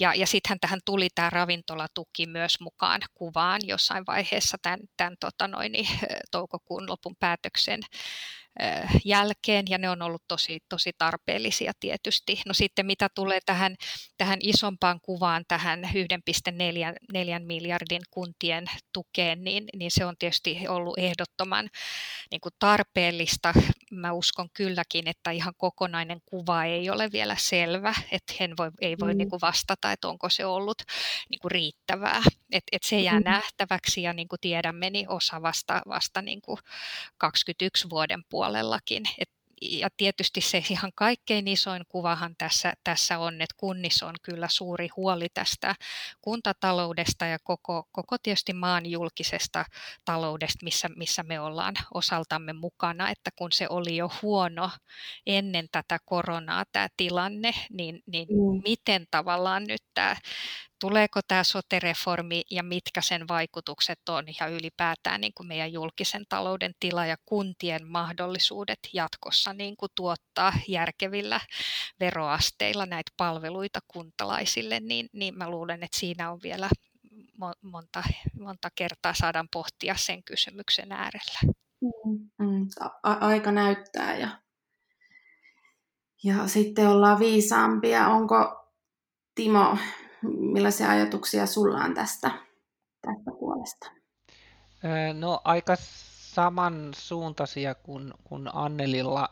Ja, 0.00 0.14
ja 0.14 0.26
sittenhän 0.26 0.60
tähän 0.60 0.80
tuli 0.84 1.08
tämä 1.14 1.30
ravintolatuki 1.30 2.26
myös 2.26 2.60
mukaan 2.60 3.00
kuvaan 3.14 3.60
jossain 3.64 4.04
vaiheessa 4.06 4.56
tämän, 4.62 4.80
tämän 4.96 5.16
tota 5.20 5.48
noin, 5.48 5.72
niin, 5.72 5.88
toukokuun 6.30 6.88
lopun 6.88 7.16
päätöksen 7.20 7.80
jälkeen 9.04 9.64
ja 9.68 9.78
ne 9.78 9.90
on 9.90 10.02
ollut 10.02 10.22
tosi, 10.28 10.58
tosi 10.68 10.90
tarpeellisia 10.98 11.72
tietysti. 11.80 12.40
No 12.46 12.54
sitten 12.54 12.86
mitä 12.86 13.08
tulee 13.14 13.38
tähän, 13.46 13.76
tähän 14.16 14.38
isompaan 14.42 15.00
kuvaan, 15.02 15.44
tähän 15.48 15.84
1,4 15.84 17.40
miljardin 17.46 18.02
kuntien 18.10 18.64
tukeen, 18.92 19.44
niin, 19.44 19.64
niin 19.76 19.90
se 19.90 20.04
on 20.04 20.14
tietysti 20.18 20.68
ollut 20.68 20.98
ehdottoman 20.98 21.68
niin 22.30 22.40
kuin 22.40 22.52
tarpeellista. 22.58 23.52
Mä 23.90 24.12
uskon 24.12 24.48
kylläkin, 24.54 25.08
että 25.08 25.30
ihan 25.30 25.54
kokonainen 25.56 26.20
kuva 26.26 26.64
ei 26.64 26.90
ole 26.90 27.12
vielä 27.12 27.36
selvä, 27.38 27.94
että 28.12 28.34
hän 28.40 28.50
voi, 28.58 28.70
ei 28.80 28.96
voi 29.00 29.14
mm. 29.14 29.18
niin 29.18 29.30
kuin 29.30 29.40
vastata, 29.40 29.92
että 29.92 30.08
onko 30.08 30.28
se 30.28 30.46
ollut 30.46 30.82
niin 31.30 31.40
kuin 31.40 31.50
riittävää. 31.50 32.22
Et, 32.52 32.64
et 32.72 32.82
se 32.82 33.00
jää 33.00 33.20
mm. 33.20 33.24
nähtäväksi 33.24 34.02
ja 34.02 34.12
niin 34.12 34.28
kuin 34.28 34.40
tiedämme, 34.40 34.90
niin 34.90 35.08
osa 35.08 35.42
vasta, 35.42 35.82
vasta 35.88 36.22
niin 36.22 36.42
kuin 36.42 36.58
21 37.18 37.90
vuoden 37.90 38.22
puolella 38.28 38.45
puolellakin. 38.46 39.02
Et, 39.18 39.28
ja 39.62 39.88
tietysti 39.96 40.40
se 40.40 40.62
ihan 40.70 40.92
kaikkein 40.94 41.48
isoin 41.48 41.82
kuvahan 41.88 42.34
tässä, 42.38 42.72
tässä 42.84 43.18
on, 43.18 43.34
että 43.34 43.54
kunnissa 43.56 44.06
on 44.06 44.14
kyllä 44.22 44.48
suuri 44.50 44.88
huoli 44.96 45.28
tästä 45.34 45.74
kuntataloudesta 46.20 47.26
ja 47.26 47.38
koko, 47.44 47.88
koko 47.92 48.16
tietysti 48.22 48.52
maan 48.52 48.86
julkisesta 48.86 49.64
taloudesta, 50.04 50.64
missä, 50.64 50.88
missä 50.96 51.22
me 51.22 51.40
ollaan 51.40 51.74
osaltamme 51.94 52.52
mukana, 52.52 53.10
että 53.10 53.30
kun 53.36 53.52
se 53.52 53.66
oli 53.70 53.96
jo 53.96 54.10
huono 54.22 54.70
ennen 55.26 55.68
tätä 55.72 55.98
koronaa 56.04 56.64
tämä 56.72 56.88
tilanne, 56.96 57.54
niin, 57.70 58.02
niin 58.06 58.28
mm. 58.28 58.62
miten 58.64 59.06
tavallaan 59.10 59.64
nyt 59.64 59.82
tämä 59.94 60.16
tuleeko 60.78 61.20
tämä 61.28 61.44
sote-reformi 61.44 62.42
ja 62.50 62.62
mitkä 62.62 63.00
sen 63.00 63.28
vaikutukset 63.28 64.08
on 64.08 64.24
ja 64.40 64.46
ylipäätään 64.46 65.20
niin 65.20 65.32
kuin 65.34 65.46
meidän 65.46 65.72
julkisen 65.72 66.24
talouden 66.28 66.72
tila 66.80 67.06
ja 67.06 67.16
kuntien 67.26 67.86
mahdollisuudet 67.86 68.78
jatkossa 68.92 69.52
niin 69.52 69.76
kuin 69.76 69.92
tuottaa 69.94 70.52
järkevillä 70.68 71.40
veroasteilla 72.00 72.86
näitä 72.86 73.12
palveluita 73.16 73.80
kuntalaisille, 73.88 74.80
niin, 74.80 75.08
niin 75.12 75.38
mä 75.38 75.50
luulen, 75.50 75.82
että 75.82 75.98
siinä 75.98 76.30
on 76.30 76.38
vielä 76.42 76.68
monta, 77.62 78.02
monta 78.40 78.68
kertaa 78.74 79.14
saadaan 79.14 79.48
pohtia 79.52 79.94
sen 79.96 80.22
kysymyksen 80.24 80.92
äärellä. 80.92 81.54
Mm, 81.80 82.30
mm, 82.38 82.68
aika 83.02 83.52
näyttää 83.52 84.16
ja, 84.16 84.28
ja 86.24 86.48
sitten 86.48 86.88
ollaan 86.88 87.18
viisaampia. 87.18 88.06
Onko 88.08 88.66
Timo 89.34 89.76
millaisia 90.22 90.90
ajatuksia 90.90 91.46
sulla 91.46 91.78
on 91.78 91.94
tästä, 91.94 92.30
tästä 93.02 93.30
puolesta? 93.38 93.90
No 95.14 95.40
aika 95.44 95.76
samansuuntaisia 96.36 97.74
kuin, 97.74 98.14
kuin 98.24 98.48
Annelilla 98.52 99.28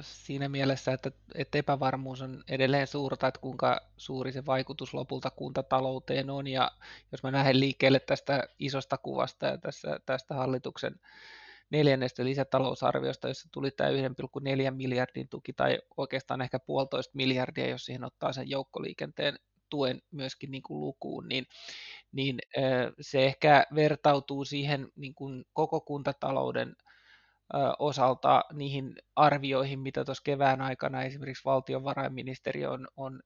siinä 0.00 0.48
mielessä, 0.48 0.92
että, 0.92 1.10
että 1.34 1.58
epävarmuus 1.58 2.22
on 2.22 2.44
edelleen 2.48 2.86
suurta, 2.86 3.28
että 3.28 3.40
kuinka 3.40 3.80
suuri 3.96 4.32
se 4.32 4.46
vaikutus 4.46 4.94
lopulta 4.94 5.30
kuntatalouteen 5.30 6.30
on. 6.30 6.46
Ja 6.46 6.70
jos 7.12 7.22
mä 7.22 7.32
lähden 7.32 7.60
liikkeelle 7.60 8.00
tästä 8.00 8.42
isosta 8.58 8.98
kuvasta 8.98 9.46
ja 9.46 9.58
tässä, 9.58 10.00
tästä 10.06 10.34
hallituksen 10.34 10.94
neljännestä 11.70 12.24
lisätalousarviosta, 12.24 13.28
jossa 13.28 13.48
tuli 13.52 13.70
tämä 13.70 13.90
1,4 13.90 13.96
miljardin 14.70 15.28
tuki 15.28 15.52
tai 15.52 15.78
oikeastaan 15.96 16.40
ehkä 16.40 16.58
puolitoista 16.58 17.16
miljardia, 17.16 17.68
jos 17.68 17.84
siihen 17.84 18.04
ottaa 18.04 18.32
sen 18.32 18.50
joukkoliikenteen 18.50 19.38
tuen 19.70 20.02
myöskin 20.10 20.50
niin 20.50 20.62
kuin 20.62 20.80
lukuun, 20.80 21.28
niin, 21.28 21.46
niin 22.12 22.38
se 23.00 23.26
ehkä 23.26 23.66
vertautuu 23.74 24.44
siihen 24.44 24.88
niin 24.96 25.14
kuin 25.14 25.44
koko 25.52 25.80
kuntatalouden 25.80 26.76
osalta 27.78 28.44
niihin 28.52 28.94
arvioihin, 29.16 29.80
mitä 29.80 30.04
tuossa 30.04 30.22
kevään 30.24 30.60
aikana 30.60 31.02
esimerkiksi 31.02 31.44
valtiovarainministeriö 31.44 32.70
on, 32.70 32.88
on 32.96 33.20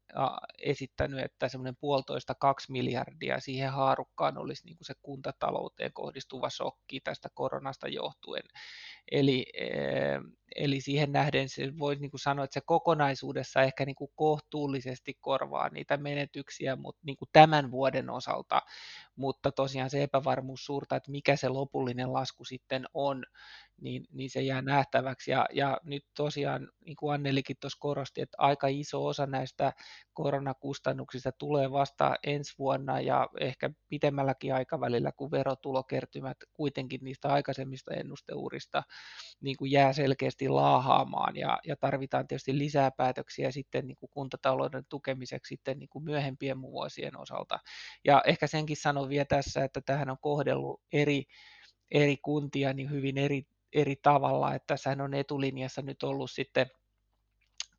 esittänyt, 0.59 1.21
että 1.21 1.49
semmoinen 1.49 1.77
puolitoista 1.81 2.35
kaksi 2.35 2.73
miljardia 2.73 3.41
siihen 3.41 3.73
haarukkaan 3.73 4.39
olisi 4.39 4.67
niin 4.67 4.77
kuin 4.77 4.87
se 4.87 4.95
kuntatalouteen 5.03 5.93
kohdistuva 5.93 6.51
shokki 6.51 7.01
tästä 7.01 7.29
koronasta 7.35 7.89
johtuen. 7.89 8.43
Eli, 9.11 9.47
eli 10.57 10.81
siihen 10.81 11.13
nähden 11.13 11.49
se 11.49 11.79
voi 11.79 11.97
niin 11.97 12.11
kuin 12.11 12.21
sanoa, 12.21 12.45
että 12.45 12.55
se 12.55 12.61
kokonaisuudessa 12.67 13.63
ehkä 13.63 13.85
niin 13.87 13.95
kuin 13.95 14.11
kohtuullisesti 14.15 15.15
korvaa 15.21 15.69
niitä 15.69 15.97
menetyksiä 15.97 16.77
mutta 16.77 17.01
niin 17.05 17.17
kuin 17.17 17.29
tämän 17.33 17.71
vuoden 17.71 18.11
osalta, 18.11 18.63
mutta 19.17 19.53
tosiaan 19.53 19.91
se 19.91 20.03
epävarmuus 20.03 20.65
suurta, 20.65 20.97
että 20.97 21.11
mikä 21.11 21.37
se 21.37 21.49
lopullinen 21.49 22.13
lasku 22.13 22.45
sitten 22.45 22.85
on, 22.95 23.25
niin, 23.81 24.05
niin 24.13 24.31
se 24.31 24.43
jää 24.43 24.63
nähtäväksi. 24.63 25.31
Ja, 25.31 25.47
ja 25.53 25.81
nyt 25.85 26.05
tosiaan, 26.17 26.69
niin 26.85 26.97
kuin 26.97 27.15
Annelikin 27.15 27.57
tuossa 27.61 27.79
korosti, 27.81 28.21
että 28.21 28.37
aika 28.39 28.67
iso 28.67 29.07
osa 29.07 29.27
näistä 29.27 29.73
koronakustannuksista 30.13 31.33
tulee 31.33 31.71
vasta 31.71 32.15
ensi 32.23 32.55
vuonna 32.59 33.01
ja 33.01 33.29
ehkä 33.41 33.71
pitemmälläkin 33.89 34.55
aikavälillä, 34.55 35.13
kun 35.13 35.31
verotulokertymät 35.31 36.37
kuitenkin 36.53 37.01
niistä 37.03 37.29
aikaisemmista 37.29 37.95
ennusteurista 37.95 38.83
niin 39.41 39.57
kuin 39.57 39.71
jää 39.71 39.93
selkeästi 39.93 40.42
laahaamaan 40.49 41.37
ja, 41.37 41.59
ja 41.65 41.77
tarvitaan 41.77 42.29
tietysti 42.29 42.59
lisää 42.59 42.91
päätöksiä 42.91 43.51
sitten 43.51 43.87
niin 43.87 43.97
kuin 43.97 44.11
kuntatalouden 44.11 44.85
tukemiseksi 44.89 45.49
sitten 45.49 45.79
niin 45.79 45.89
kuin 45.89 46.05
myöhempien 46.05 46.63
vuosien 46.63 47.19
osalta. 47.19 47.59
Ja 48.05 48.23
ehkä 48.27 48.47
senkin 48.47 48.77
sanon 48.77 49.09
vielä 49.09 49.25
tässä, 49.25 49.65
että 49.65 49.81
tähän 49.81 50.11
on 50.11 50.19
kohdellut 50.21 50.81
eri 50.93 51.25
eri 51.91 52.17
kuntia 52.17 52.73
niin 52.73 52.91
hyvin 52.91 53.19
eri 53.19 53.43
eri 53.73 53.97
tavalla, 54.03 54.55
että 54.55 54.77
sehän 54.77 55.01
on 55.01 55.15
etulinjassa 55.15 55.83
nyt 55.83 56.03
ollut 56.03 56.31
sitten 56.31 56.67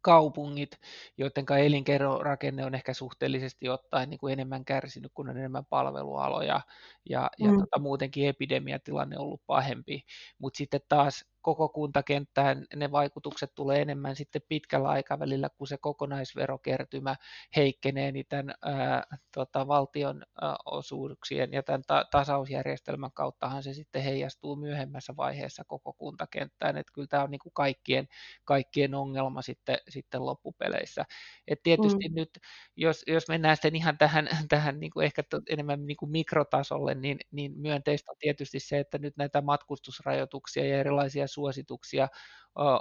kaupungit, 0.01 0.71
joiden 1.17 1.45
elinkeinorakenne 1.65 2.65
on 2.65 2.75
ehkä 2.75 2.93
suhteellisesti 2.93 3.69
ottaen 3.69 4.09
niin 4.09 4.17
kuin 4.17 4.33
enemmän 4.33 4.65
kärsinyt, 4.65 5.11
kun 5.13 5.29
on 5.29 5.37
enemmän 5.37 5.65
palvelualoja 5.65 6.61
ja, 7.09 7.29
ja 7.39 7.51
mm. 7.51 7.59
tota, 7.59 7.79
muutenkin 7.79 8.27
epidemiatilanne 8.27 9.17
on 9.17 9.23
ollut 9.23 9.41
pahempi. 9.47 10.03
Mutta 10.39 10.57
sitten 10.57 10.81
taas 10.89 11.25
koko 11.43 11.69
kuntakenttään 11.69 12.65
ne 12.75 12.91
vaikutukset 12.91 13.55
tulee 13.55 13.81
enemmän 13.81 14.15
sitten 14.15 14.41
pitkällä 14.49 14.89
aikavälillä, 14.89 15.49
kun 15.57 15.67
se 15.67 15.77
kokonaisverokertymä 15.77 17.15
heikkenee, 17.55 18.11
niin 18.11 18.25
tämän 18.29 18.55
ää, 18.61 19.03
tota, 19.33 19.67
valtion 19.67 20.23
ää, 20.41 20.55
osuuksien 20.65 21.53
ja 21.53 21.63
tämän 21.63 21.81
ta- 21.87 22.05
tasausjärjestelmän 22.11 23.11
kauttahan 23.13 23.63
se 23.63 23.73
sitten 23.73 24.03
heijastuu 24.03 24.55
myöhemmässä 24.55 25.13
vaiheessa 25.17 25.63
koko 25.67 25.93
kuntakenttään, 25.93 26.77
että 26.77 26.93
kyllä 26.93 27.07
tämä 27.07 27.23
on 27.23 27.31
niin 27.31 27.39
kuin 27.39 27.53
kaikkien, 27.53 28.07
kaikkien 28.45 28.95
ongelma 28.95 29.41
sitten, 29.41 29.77
sitten 29.89 30.25
loppupeleissä. 30.25 31.05
Et 31.47 31.63
tietysti 31.63 32.09
mm. 32.09 32.15
nyt, 32.15 32.29
jos, 32.75 33.03
jos 33.07 33.27
mennään 33.27 33.55
sitten 33.55 33.75
ihan 33.75 33.97
tähän, 33.97 34.29
tähän 34.49 34.79
niin 34.79 34.91
kuin 34.91 35.05
ehkä 35.05 35.23
enemmän 35.49 35.85
niin 35.85 35.97
kuin 35.97 36.11
mikrotasolle, 36.11 36.95
niin, 36.95 37.17
niin 37.31 37.51
myönteistä 37.57 38.11
on 38.11 38.17
tietysti 38.19 38.59
se, 38.59 38.79
että 38.79 38.97
nyt 38.97 39.17
näitä 39.17 39.41
matkustusrajoituksia 39.41 40.65
ja 40.65 40.79
erilaisia 40.79 41.27
suosituksia 41.33 42.07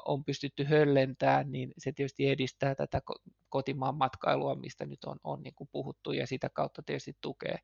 on 0.05 0.25
pystytty 0.25 0.65
höllentämään, 0.65 1.53
niin 1.53 1.73
se 1.79 1.93
tietysti 1.93 2.29
edistää 2.29 2.75
tätä 2.75 3.01
kotimaan 3.49 3.95
matkailua, 3.95 4.55
mistä 4.55 4.87
nyt 4.87 5.05
on, 5.05 5.17
on 5.25 5.43
niin 5.43 5.55
kuin 5.55 5.69
puhuttu, 5.73 6.13
ja 6.13 6.27
sitä 6.27 6.49
kautta 6.49 6.83
tietysti 6.83 7.17
tukee, 7.21 7.59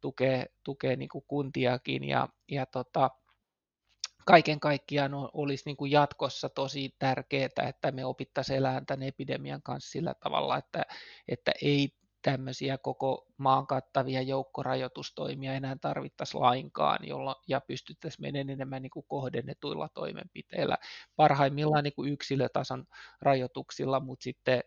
tukee, 0.00 0.46
tukee 0.64 0.96
niin 0.96 1.08
kuin 1.08 1.24
kuntiakin, 1.28 2.04
ja, 2.04 2.28
ja 2.48 2.66
tota, 2.66 3.10
kaiken 4.24 4.60
kaikkiaan 4.60 5.12
olisi 5.32 5.62
niin 5.66 5.76
kuin 5.76 5.90
jatkossa 5.90 6.48
tosi 6.48 6.94
tärkeää, 6.98 7.48
että 7.68 7.92
me 7.92 8.04
opittaisiin 8.04 8.56
elämään 8.56 8.86
tämän 8.86 9.02
epidemian 9.02 9.62
kanssa 9.62 9.90
sillä 9.90 10.14
tavalla, 10.14 10.58
että, 10.58 10.82
että 11.28 11.52
ei 11.62 11.94
tämmöisiä 12.22 12.78
koko 12.78 13.26
maan 13.36 13.66
kattavia 13.66 14.22
joukkorajoitustoimia 14.22 15.54
enää 15.54 15.76
tarvittaisi 15.80 16.36
lainkaan, 16.36 16.98
jolla, 17.08 17.42
ja 17.48 17.60
pystyttäisiin 17.60 18.22
menemään 18.22 18.50
enemmän 18.50 18.82
niin 18.82 18.90
kuin 18.90 19.06
kohdennetuilla 19.08 19.88
toimenpiteillä, 19.88 20.78
parhaimmillaan 21.16 21.84
niin 21.84 21.94
kuin 21.94 22.12
yksilötason 22.12 22.84
rajoituksilla, 23.22 24.00
mutta 24.00 24.22
sitten, 24.22 24.60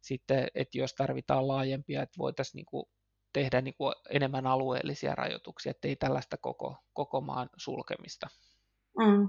sitten 0.00 0.48
että 0.54 0.78
jos 0.78 0.94
tarvitaan 0.94 1.48
laajempia, 1.48 2.02
että 2.02 2.18
voitaisiin 2.18 2.58
niin 2.58 2.66
kuin 2.66 2.86
tehdä 3.32 3.60
niin 3.60 3.74
kuin 3.78 3.94
enemmän 4.10 4.46
alueellisia 4.46 5.14
rajoituksia, 5.14 5.70
ettei 5.70 5.96
tällaista 5.96 6.36
koko, 6.36 6.76
koko 6.92 7.20
maan 7.20 7.50
sulkemista. 7.56 8.26
Mm. 8.98 9.28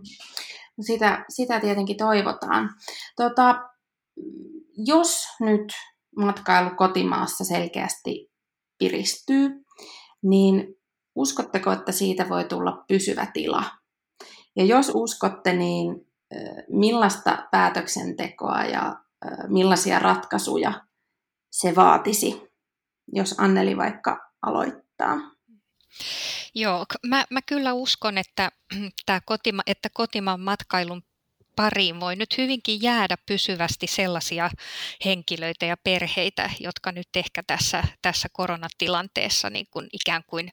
Sitä, 0.82 1.26
sitä 1.30 1.60
tietenkin 1.60 1.98
toivotaan. 1.98 2.70
Tota, 3.16 3.70
jos 4.86 5.28
nyt 5.40 5.74
matkailu 6.18 6.70
kotimaassa 6.76 7.44
selkeästi 7.44 8.32
piristyy, 8.78 9.50
niin 10.24 10.76
uskotteko, 11.16 11.72
että 11.72 11.92
siitä 11.92 12.30
voi 12.30 12.46
tulla 12.46 12.84
pysyvä 12.88 13.26
tila? 13.34 13.64
Ja 14.56 14.66
jos 14.66 14.92
uskotte, 14.94 15.54
niin 15.54 16.08
millaista 16.70 17.48
päätöksentekoa 17.52 18.64
ja 18.64 18.96
millaisia 19.48 20.00
ratkaisuja 20.00 20.82
se 21.52 21.76
vaatisi, 21.76 22.42
jos 23.14 23.36
Anneli 23.38 23.78
vaikka 23.78 24.32
aloittaa? 24.42 25.16
Joo, 26.56 26.86
mä, 27.08 27.26
mä 27.30 27.42
kyllä 27.42 27.74
uskon, 27.74 28.18
että, 28.18 28.52
tämä 29.06 29.22
kotima, 29.26 29.62
että 29.68 29.90
kotimaan 29.94 30.40
matkailun 30.40 31.02
pariin 31.58 32.00
voi 32.00 32.16
nyt 32.16 32.38
hyvinkin 32.38 32.82
jäädä 32.82 33.15
pysyvästi 33.26 33.88
sellaisia 33.88 34.50
henkilöitä 35.06 35.65
ja 35.65 35.78
perheitä, 35.84 36.50
jotka 36.60 36.91
nyt 36.91 37.08
ehkä 37.15 37.43
tässä, 37.48 37.84
tässä 38.02 38.28
koronatilanteessa 38.32 39.50
niin 39.50 39.67
kuin 39.72 39.88
ikään 39.93 40.24
kuin 40.28 40.52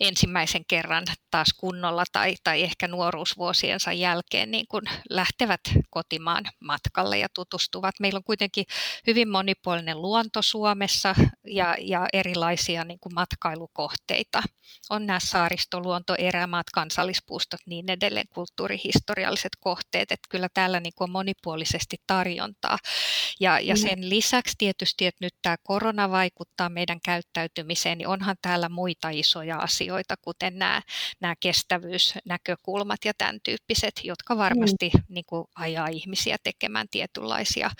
ensimmäisen 0.00 0.64
kerran 0.68 1.04
taas 1.30 1.48
kunnolla 1.56 2.04
tai, 2.12 2.34
tai 2.44 2.62
ehkä 2.62 2.88
nuoruusvuosiensa 2.88 3.92
jälkeen 3.92 4.50
niin 4.50 4.66
kuin 4.68 4.82
lähtevät 5.10 5.60
kotimaan 5.90 6.44
matkalle 6.60 7.18
ja 7.18 7.28
tutustuvat. 7.34 7.94
Meillä 8.00 8.16
on 8.16 8.24
kuitenkin 8.24 8.64
hyvin 9.06 9.28
monipuolinen 9.28 10.02
luonto 10.02 10.42
Suomessa 10.42 11.14
ja, 11.46 11.76
ja 11.80 12.06
erilaisia 12.12 12.84
niin 12.84 12.98
kuin 13.00 13.14
matkailukohteita. 13.14 14.42
On 14.90 15.06
nämä 15.06 15.20
saaristoluonto, 15.20 16.14
erämaat, 16.18 16.66
kansallispuistot, 16.72 17.60
niin 17.66 17.90
edelleen 17.90 18.28
kulttuurihistorialliset 18.28 19.52
kohteet. 19.60 20.12
Että 20.12 20.28
kyllä 20.36 20.48
täällä 20.54 20.80
niin 20.80 20.92
kuin 20.96 21.08
on 21.08 21.12
monipuolisesti 21.12 21.96
tarjontaa. 22.06 22.78
Ja, 23.40 23.60
ja 23.60 23.74
mm. 23.74 23.80
sen 23.80 24.08
lisäksi 24.10 24.54
tietysti, 24.58 25.06
että 25.06 25.24
nyt 25.24 25.34
tämä 25.42 25.56
korona 25.62 26.10
vaikuttaa 26.10 26.68
meidän 26.68 27.00
käyttäytymiseen, 27.04 27.98
niin 27.98 28.08
onhan 28.08 28.36
täällä 28.42 28.68
muita 28.68 29.10
isoja 29.10 29.58
asioita, 29.58 30.14
kuten 30.22 30.58
nämä, 30.58 30.82
nämä 31.20 31.34
kestävyysnäkökulmat 31.40 33.04
ja 33.04 33.12
tämän 33.18 33.38
tyyppiset, 33.42 34.00
jotka 34.04 34.34
mm. 34.34 34.38
varmasti 34.38 34.90
mm. 34.94 35.02
niin 35.08 35.24
kuin 35.26 35.44
ajaa 35.54 35.88
ihmisiä 35.88 36.36
tekemään 36.44 36.86
tietynlaisia 36.90 37.70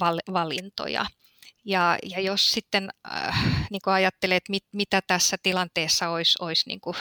val, 0.00 0.18
valintoja. 0.32 1.06
Ja, 1.68 1.98
ja 2.02 2.20
jos 2.20 2.52
sitten 2.52 2.88
äh, 3.12 3.66
niin 3.70 3.80
kuin 3.84 3.94
ajattelee, 3.94 4.36
että 4.36 4.50
mit, 4.50 4.64
mitä 4.72 5.00
tässä 5.06 5.36
tilanteessa 5.42 6.08
olisi, 6.08 6.36
olisi 6.40 6.68
niin 6.68 6.80
kuin 6.80 6.96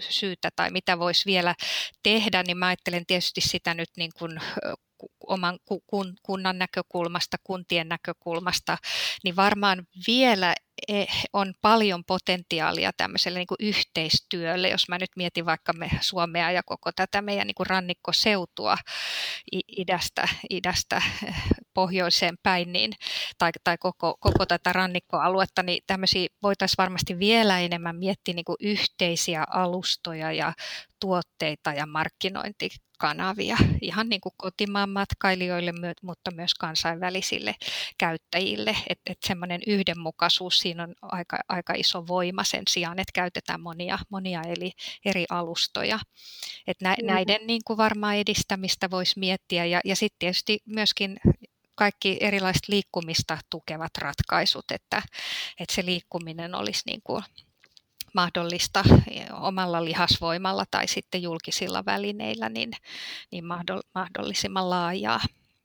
syytä 0.00 0.50
tai 0.56 0.70
mitä 0.70 0.98
voisi 0.98 1.26
vielä 1.26 1.54
tehdä, 2.02 2.42
niin 2.42 2.58
mä 2.58 2.66
ajattelen 2.66 3.06
tietysti 3.06 3.40
sitä 3.40 3.74
nyt 3.74 3.88
niin 3.96 4.10
kuin 4.18 4.40
oman 5.26 5.58
kunnan 6.22 6.58
näkökulmasta, 6.58 7.36
kuntien 7.44 7.88
näkökulmasta, 7.88 8.78
niin 9.24 9.36
varmaan 9.36 9.86
vielä 10.06 10.54
on 11.32 11.54
paljon 11.62 12.04
potentiaalia 12.04 12.90
tämmöiselle 12.96 13.38
niin 13.38 13.46
kuin 13.46 13.58
yhteistyölle, 13.60 14.68
jos 14.68 14.88
mä 14.88 14.98
nyt 14.98 15.10
mietin 15.16 15.46
vaikka 15.46 15.72
me 15.72 15.90
Suomea 16.00 16.50
ja 16.50 16.62
koko 16.62 16.92
tätä 16.92 17.22
meidän 17.22 17.46
niin 17.46 17.54
kuin 17.54 17.66
rannikkoseutua 17.66 18.76
idästä, 19.76 20.28
idästä 20.50 21.02
pohjoiseen 21.74 22.34
päin, 22.42 22.72
niin, 22.72 22.92
tai, 23.38 23.50
tai 23.64 23.76
koko, 23.78 24.16
koko 24.20 24.46
tätä 24.46 24.72
rannikkoaluetta, 24.72 25.62
niin 25.62 25.82
tämmöisiä 25.86 26.26
voitaisiin 26.42 26.78
varmasti 26.78 27.18
vielä 27.18 27.60
enemmän 27.60 27.96
miettiä 27.96 28.34
niin 28.34 28.44
kuin 28.44 28.56
yhteisiä 28.60 29.44
alustoja 29.50 30.32
ja 30.32 30.52
tuotteita 31.00 31.72
ja 31.72 31.86
markkinointikanavia 31.86 33.56
ihan 33.80 34.08
niin 34.08 34.20
kuin 34.20 34.32
kotimaan 34.36 34.90
matkailijoille, 34.90 35.72
mutta 36.02 36.30
myös 36.30 36.54
kansainvälisille 36.54 37.54
käyttäjille. 37.98 38.76
Että 38.88 39.12
et 39.12 39.18
semmoinen 39.26 39.60
yhdenmukaisuus 39.66 40.60
siinä 40.66 40.82
on 40.82 40.94
aika, 41.02 41.38
aika 41.48 41.74
iso 41.76 42.06
voima 42.06 42.44
sen 42.44 42.62
sijaan, 42.70 42.98
että 42.98 43.12
käytetään 43.14 43.60
monia, 43.60 43.98
monia 44.10 44.42
eli 44.42 44.72
eri 45.04 45.24
alustoja. 45.30 45.98
Et 46.66 46.80
nä, 46.80 46.96
näiden 47.02 47.46
niin 47.46 47.62
kuin 47.64 47.76
varmaan 47.76 48.16
edistämistä 48.16 48.90
voisi 48.90 49.18
miettiä 49.18 49.64
ja, 49.64 49.80
ja 49.84 49.96
sitten 49.96 50.18
tietysti 50.18 50.62
myöskin 50.66 51.16
kaikki 51.74 52.16
erilaiset 52.20 52.68
liikkumista 52.68 53.38
tukevat 53.50 53.98
ratkaisut, 53.98 54.64
että, 54.70 55.02
että 55.60 55.74
se 55.74 55.84
liikkuminen 55.84 56.54
olisi 56.54 56.82
niin 56.86 57.00
kuin 57.04 57.24
mahdollista 58.14 58.84
omalla 59.40 59.84
lihasvoimalla 59.84 60.64
tai 60.70 60.88
sitten 60.88 61.22
julkisilla 61.22 61.84
välineillä, 61.84 62.48
niin, 62.48 62.70
niin 63.30 63.44
mahdollisimman 63.94 64.70
laajaa. 64.70 65.20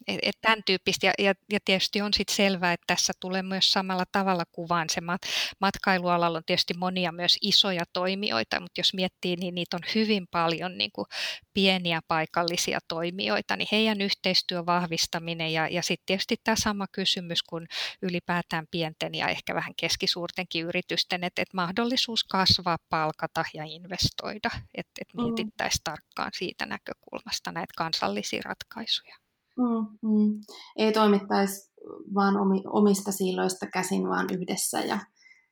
Et, 0.07 0.19
et 0.21 0.35
tämän 0.41 0.63
tyyppistä, 0.65 1.07
ja, 1.07 1.13
ja, 1.19 1.33
ja 1.51 1.59
tietysti 1.65 2.01
on 2.01 2.13
sitten 2.13 2.35
selvää, 2.35 2.73
että 2.73 2.83
tässä 2.87 3.13
tulee 3.19 3.41
myös 3.41 3.71
samalla 3.71 4.03
tavalla 4.11 4.43
kuvaan 4.51 4.89
se 4.89 5.01
mat, 5.01 5.21
matkailualalla 5.61 6.37
on 6.37 6.43
tietysti 6.45 6.73
monia 6.73 7.11
myös 7.11 7.37
isoja 7.41 7.83
toimijoita, 7.93 8.59
mutta 8.59 8.79
jos 8.79 8.93
miettii, 8.93 9.35
niin 9.35 9.55
niitä 9.55 9.77
on 9.77 9.83
hyvin 9.95 10.27
paljon 10.31 10.77
niin 10.77 10.91
kuin 10.93 11.05
pieniä 11.53 12.01
paikallisia 12.07 12.79
toimijoita, 12.87 13.55
niin 13.55 13.67
heidän 13.71 14.01
yhteistyön 14.01 14.65
vahvistaminen 14.65 15.53
ja, 15.53 15.67
ja 15.67 15.83
sitten 15.83 16.05
tietysti 16.05 16.35
tämä 16.43 16.55
sama 16.55 16.85
kysymys 16.91 17.43
kuin 17.43 17.67
ylipäätään 18.01 18.65
pienten 18.71 19.15
ja 19.15 19.27
ehkä 19.27 19.55
vähän 19.55 19.73
keskisuurtenkin 19.77 20.65
yritysten, 20.65 21.23
että, 21.23 21.41
että 21.41 21.57
mahdollisuus 21.57 22.23
kasvaa, 22.23 22.77
palkata 22.89 23.45
ja 23.53 23.63
investoida, 23.65 24.49
että, 24.75 24.91
että 25.01 25.17
mm. 25.17 25.23
mietittäisiin 25.23 25.83
tarkkaan 25.83 26.31
siitä 26.33 26.65
näkökulmasta 26.65 27.51
näitä 27.51 27.73
kansallisia 27.77 28.41
ratkaisuja. 28.45 29.15
Mm, 29.57 30.09
mm. 30.09 30.41
Ei 30.75 30.91
toimittaisi 30.91 31.71
vaan 32.15 32.35
omista 32.67 33.11
siiloista 33.11 33.67
käsin, 33.67 34.09
vaan 34.09 34.27
yhdessä 34.33 34.79
ja 34.79 34.99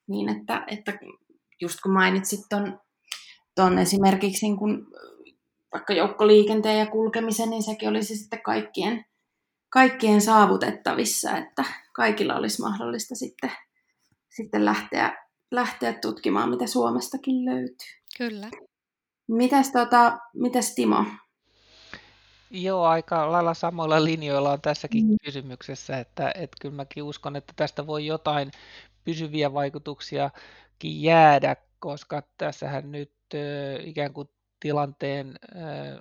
niin, 0.07 0.29
että, 0.29 0.65
että 0.67 0.99
just 1.61 1.79
kun 1.83 1.93
mainitsit 1.93 2.39
ton, 2.49 2.79
ton 3.55 3.79
esimerkiksi 3.79 4.45
niin 4.45 4.57
kun, 4.57 4.87
vaikka 5.73 5.93
joukkoliikenteen 5.93 6.79
ja 6.79 6.85
kulkemisen, 6.85 7.49
niin 7.49 7.63
sekin 7.63 7.89
olisi 7.89 8.15
sitten 8.15 8.41
kaikkien, 8.41 9.05
kaikkien 9.69 10.21
saavutettavissa, 10.21 11.37
että 11.37 11.63
kaikilla 11.93 12.35
olisi 12.35 12.61
mahdollista 12.61 13.15
sitten, 13.15 13.51
sitten 14.29 14.65
lähteä, 14.65 15.25
lähteä 15.51 15.93
tutkimaan, 15.93 16.49
mitä 16.49 16.67
Suomestakin 16.67 17.45
löytyy. 17.45 17.99
Kyllä. 18.17 18.49
Mitäs, 19.27 19.71
tota, 19.71 20.17
mitäs 20.33 20.75
Timo? 20.75 21.05
Joo, 22.49 22.85
aika 22.85 23.31
lailla 23.31 23.53
samoilla 23.53 24.03
linjoilla 24.03 24.51
on 24.51 24.61
tässäkin 24.61 25.05
mm. 25.05 25.15
kysymyksessä, 25.25 25.99
että, 25.99 26.31
että 26.35 26.57
kyllä 26.61 26.75
mäkin 26.75 27.03
uskon, 27.03 27.35
että 27.35 27.53
tästä 27.55 27.87
voi 27.87 28.05
jotain 28.05 28.51
pysyviä 29.03 29.53
vaikutuksiakin 29.53 31.03
jäädä, 31.03 31.55
koska 31.79 32.23
tässähän 32.37 32.91
nyt 32.91 33.13
ikään 33.83 34.13
kuin 34.13 34.29
tilanteen 34.59 35.35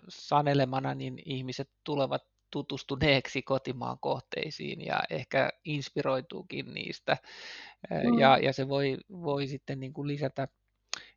sanelemana 0.09 0.95
niin 0.95 1.23
ihmiset 1.25 1.71
tulevat 1.85 2.23
tutustuneeksi 2.51 3.43
kotimaan 3.43 3.99
kohteisiin 4.01 4.87
ja 4.87 5.01
ehkä 5.11 5.51
inspiroituukin 5.65 6.75
niistä. 6.75 7.17
Mm. 7.91 8.19
Ja, 8.19 8.39
ja 8.39 8.53
se 8.53 8.69
voi, 8.69 8.97
voi 9.11 9.47
sitten 9.47 9.81
niin 9.81 9.93
kuin 9.93 10.09
lisätä 10.09 10.49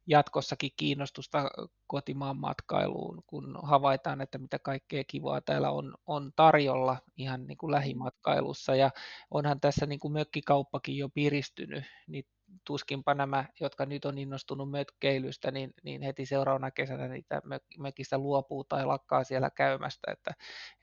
jatkossakin 0.08 0.72
kiinnostusta 0.78 1.50
kotimaan 1.88 2.38
matkailuun, 2.38 3.24
kun 3.28 3.60
havaitaan, 3.64 4.22
että 4.22 4.38
mitä 4.38 4.60
kaikkea 4.60 5.04
kivaa 5.08 5.42
täällä 5.42 5.72
on, 5.72 5.96
on 6.06 6.32
tarjolla 6.36 6.98
ihan 7.18 7.48
niin 7.48 7.58
kuin 7.58 7.72
lähimatkailussa. 7.72 8.76
Ja 8.76 8.90
onhan 9.32 9.60
tässä 9.60 9.86
niin 9.86 10.00
kuin 10.00 10.14
mökkikauppakin 10.14 10.98
jo 10.98 11.10
piristynyt, 11.10 11.84
niin 12.08 12.26
tuskinpa 12.66 13.14
nämä, 13.14 13.46
jotka 13.60 13.86
nyt 13.86 14.06
on 14.06 14.18
innostunut 14.18 14.72
mökkeilystä, 14.72 15.52
niin, 15.52 15.74
niin 15.84 16.02
heti 16.02 16.26
seuraavana 16.26 16.72
kesänä 16.72 17.08
niitä 17.08 17.42
mökistä 17.80 18.18
luopuu 18.18 18.64
tai 18.64 18.86
lakkaa 18.86 19.24
siellä 19.24 19.50
käymästä. 19.50 20.12
Että, 20.12 20.34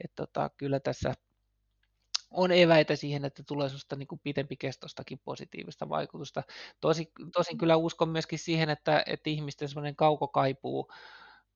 et 0.05 0.13
tota, 0.17 0.51
kyllä 0.57 0.81
tässä 0.81 1.15
on 2.31 2.53
eväitä 2.53 2.97
siihen, 2.97 3.25
että 3.25 3.43
tulee 3.43 3.69
sinusta 3.69 3.97
niin 3.97 4.09
kuin 4.09 4.21
kestostakin 4.59 5.19
positiivista 5.25 5.89
vaikutusta. 5.89 6.43
Tosi, 6.81 7.13
tosin 7.33 7.59
kyllä 7.59 7.77
uskon 7.77 8.09
myöskin 8.09 8.39
siihen, 8.39 8.71
että, 8.71 9.03
että 9.07 9.31
ihmisten 9.31 9.69
semmoinen 9.69 9.97
kaukokaipuu 9.97 10.91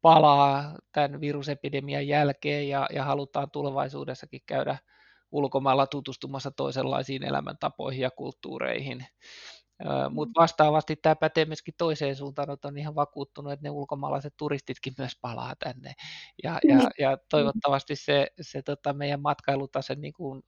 palaa 0.03 0.79
tämän 0.93 1.21
virusepidemian 1.21 2.09
jälkeen 2.09 2.69
ja, 2.69 2.89
ja 2.95 3.05
halutaan 3.05 3.51
tulevaisuudessakin 3.51 4.43
käydä 4.47 4.79
ulkomailla 5.33 5.87
tutustumassa 5.87 6.51
toisenlaisiin 6.51 7.23
elämäntapoihin 7.23 8.01
ja 8.01 8.11
kulttuureihin. 8.11 9.07
Mutta 10.11 10.41
vastaavasti 10.41 10.97
tämä 10.97 11.17
pätee 11.17 11.45
myöskin 11.45 11.75
toiseen 11.79 12.17
suuntaan, 12.17 12.51
että 12.51 12.69
on 12.69 12.79
ihan 12.79 12.95
vakuuttunut, 12.95 13.53
että 13.53 13.63
ne 13.63 13.71
ulkomaalaiset 13.71 14.35
turistitkin 14.37 14.95
myös 14.99 15.13
palaa 15.21 15.55
tänne. 15.59 15.93
Ja, 16.43 16.59
ja, 16.69 16.77
niin. 16.77 16.91
ja 16.99 17.19
toivottavasti 17.31 17.97
se, 17.97 18.27
se 18.41 18.63
tota 18.63 18.93
meidän 18.93 19.21
matkailutase 19.21 19.95
niin 19.95 20.13
kuin 20.13 20.43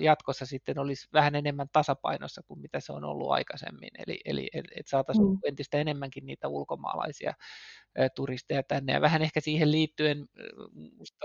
jatkossa 0.00 0.46
sitten 0.46 0.78
olisi 0.78 1.08
vähän 1.12 1.34
enemmän 1.34 1.68
tasapainossa 1.72 2.42
kuin 2.42 2.60
mitä 2.60 2.80
se 2.80 2.92
on 2.92 3.04
ollut 3.04 3.30
aikaisemmin. 3.30 3.90
Eli, 4.06 4.20
eli 4.24 4.48
että 4.54 4.90
saataisiin 4.90 5.28
mm. 5.28 5.38
entistä 5.44 5.78
enemmänkin 5.78 6.26
niitä 6.26 6.48
ulkomaalaisia 6.48 7.34
turisteja 8.14 8.62
tänne. 8.62 8.92
Ja 8.92 9.00
vähän 9.00 9.22
ehkä 9.22 9.40
siihen 9.40 9.72
liittyen 9.72 10.28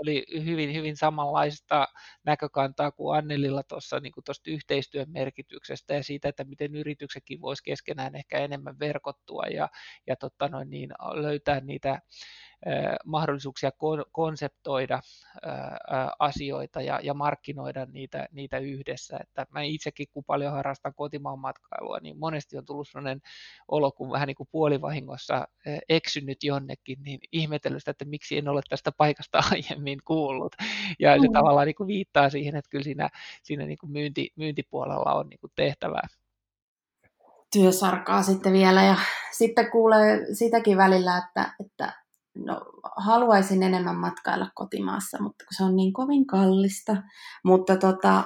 oli 0.02 0.24
hyvin, 0.44 0.74
hyvin 0.74 0.96
samanlaista 0.96 1.88
näkökantaa 2.24 2.90
kuin 2.90 3.18
Annelilla 3.18 3.62
tuossa 3.62 4.00
niin 4.00 4.12
yhteistyön 4.46 5.10
merkityksestä 5.10 5.94
ja 5.94 6.02
siitä, 6.02 6.28
että 6.28 6.44
miten 6.44 6.74
yrityksetkin 6.74 7.40
voisi 7.40 7.62
keskenään 7.64 8.14
ehkä 8.16 8.38
enemmän 8.38 8.78
verkottua 8.78 9.42
ja, 9.42 9.68
ja 10.06 10.16
totta 10.16 10.48
noin, 10.48 10.70
niin 10.70 10.90
löytää 11.14 11.60
niitä 11.60 12.00
mahdollisuuksia 13.04 13.70
konseptoida 14.12 15.00
asioita 16.18 16.82
ja, 16.82 17.00
ja 17.02 17.14
markkinoida 17.14 17.86
niitä, 17.92 18.28
niitä 18.32 18.58
yhdessä. 18.58 19.18
Että 19.22 19.46
mä 19.50 19.62
itsekin, 19.62 20.06
kun 20.10 20.24
paljon 20.24 20.52
harrastan 20.52 20.94
kotimaan 20.94 21.38
matkailua, 21.38 21.98
niin 22.02 22.18
monesti 22.18 22.58
on 22.58 22.64
tullut 22.64 22.88
sellainen 22.88 23.20
olo, 23.68 23.92
kun 23.92 24.12
vähän 24.12 24.26
niin 24.26 24.36
kuin 24.36 24.48
puolivahingossa 24.52 25.48
eksynyt 25.88 26.44
jonnekin, 26.44 27.02
niin 27.02 27.20
ihmetellyt 27.32 27.78
sitä, 27.78 27.90
että 27.90 28.04
miksi 28.04 28.38
en 28.38 28.48
ole 28.48 28.60
tästä 28.68 28.92
paikasta 28.92 29.42
aiemmin 29.52 29.98
kuullut. 30.04 30.56
Ja 30.98 31.20
se 31.20 31.28
mm. 31.28 31.32
tavallaan 31.32 31.66
niin 31.66 31.74
kuin 31.74 31.86
viittaa 31.86 32.30
siihen, 32.30 32.56
että 32.56 32.70
kyllä 32.70 32.84
siinä, 32.84 33.08
siinä 33.42 33.66
niin 33.66 33.78
kuin 33.78 33.92
myynti, 33.92 34.32
myyntipuolella 34.36 35.14
on 35.14 35.28
niin 35.28 35.40
kuin 35.40 35.52
tehtävää 35.56 36.08
työsarkaa 37.52 38.22
sitten 38.22 38.52
vielä 38.52 38.82
ja 38.82 38.96
sitten 39.32 39.70
kuulee 39.70 40.34
sitäkin 40.34 40.76
välillä, 40.76 41.18
että, 41.18 41.54
että 41.60 42.05
no, 42.44 42.60
haluaisin 42.96 43.62
enemmän 43.62 43.96
matkailla 43.96 44.50
kotimaassa, 44.54 45.22
mutta 45.22 45.44
kun 45.44 45.56
se 45.56 45.64
on 45.64 45.76
niin 45.76 45.92
kovin 45.92 46.26
kallista. 46.26 46.96
Mutta 47.44 47.76
tota, 47.76 48.24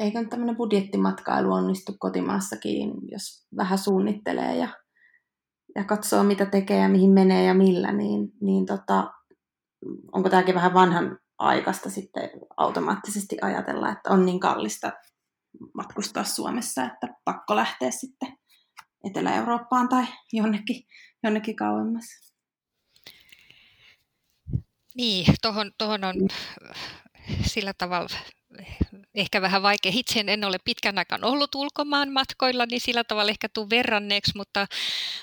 eikö 0.00 0.24
tämmöinen 0.24 0.56
budjettimatkailu 0.56 1.52
onnistu 1.52 1.92
kotimaassakin, 1.98 2.92
jos 3.10 3.46
vähän 3.56 3.78
suunnittelee 3.78 4.56
ja, 4.56 4.68
ja 5.74 5.84
katsoo, 5.84 6.22
mitä 6.22 6.46
tekee 6.46 6.78
ja 6.78 6.88
mihin 6.88 7.10
menee 7.10 7.44
ja 7.44 7.54
millä, 7.54 7.92
niin, 7.92 8.32
niin 8.40 8.66
tota, 8.66 9.10
onko 10.12 10.28
tämäkin 10.28 10.54
vähän 10.54 10.74
vanhan 10.74 11.18
aikaista 11.38 11.90
sitten 11.90 12.30
automaattisesti 12.56 13.36
ajatella, 13.42 13.92
että 13.92 14.10
on 14.10 14.26
niin 14.26 14.40
kallista 14.40 14.92
matkustaa 15.74 16.24
Suomessa, 16.24 16.84
että 16.84 17.08
pakko 17.24 17.56
lähteä 17.56 17.90
sitten 17.90 18.38
Etelä-Eurooppaan 19.04 19.88
tai 19.88 20.04
jonnekin, 20.32 20.82
jonnekin 21.22 21.56
kauemmas. 21.56 22.29
Niin, 24.94 25.34
tuohon, 25.42 25.72
tuohon 25.78 26.04
on 26.04 26.14
sillä 27.46 27.72
tavalla 27.78 28.16
ehkä 29.14 29.42
vähän 29.42 29.62
vaikea. 29.62 29.92
Itse 29.94 30.24
en 30.26 30.44
ole 30.44 30.56
pitkän 30.64 30.98
aikaan 30.98 31.24
ollut 31.24 31.54
ulkomaan 31.54 32.12
matkoilla, 32.12 32.66
niin 32.66 32.80
sillä 32.80 33.04
tavalla 33.04 33.30
ehkä 33.30 33.48
tuu 33.48 33.70
verranneeksi, 33.70 34.32
mutta, 34.36 34.66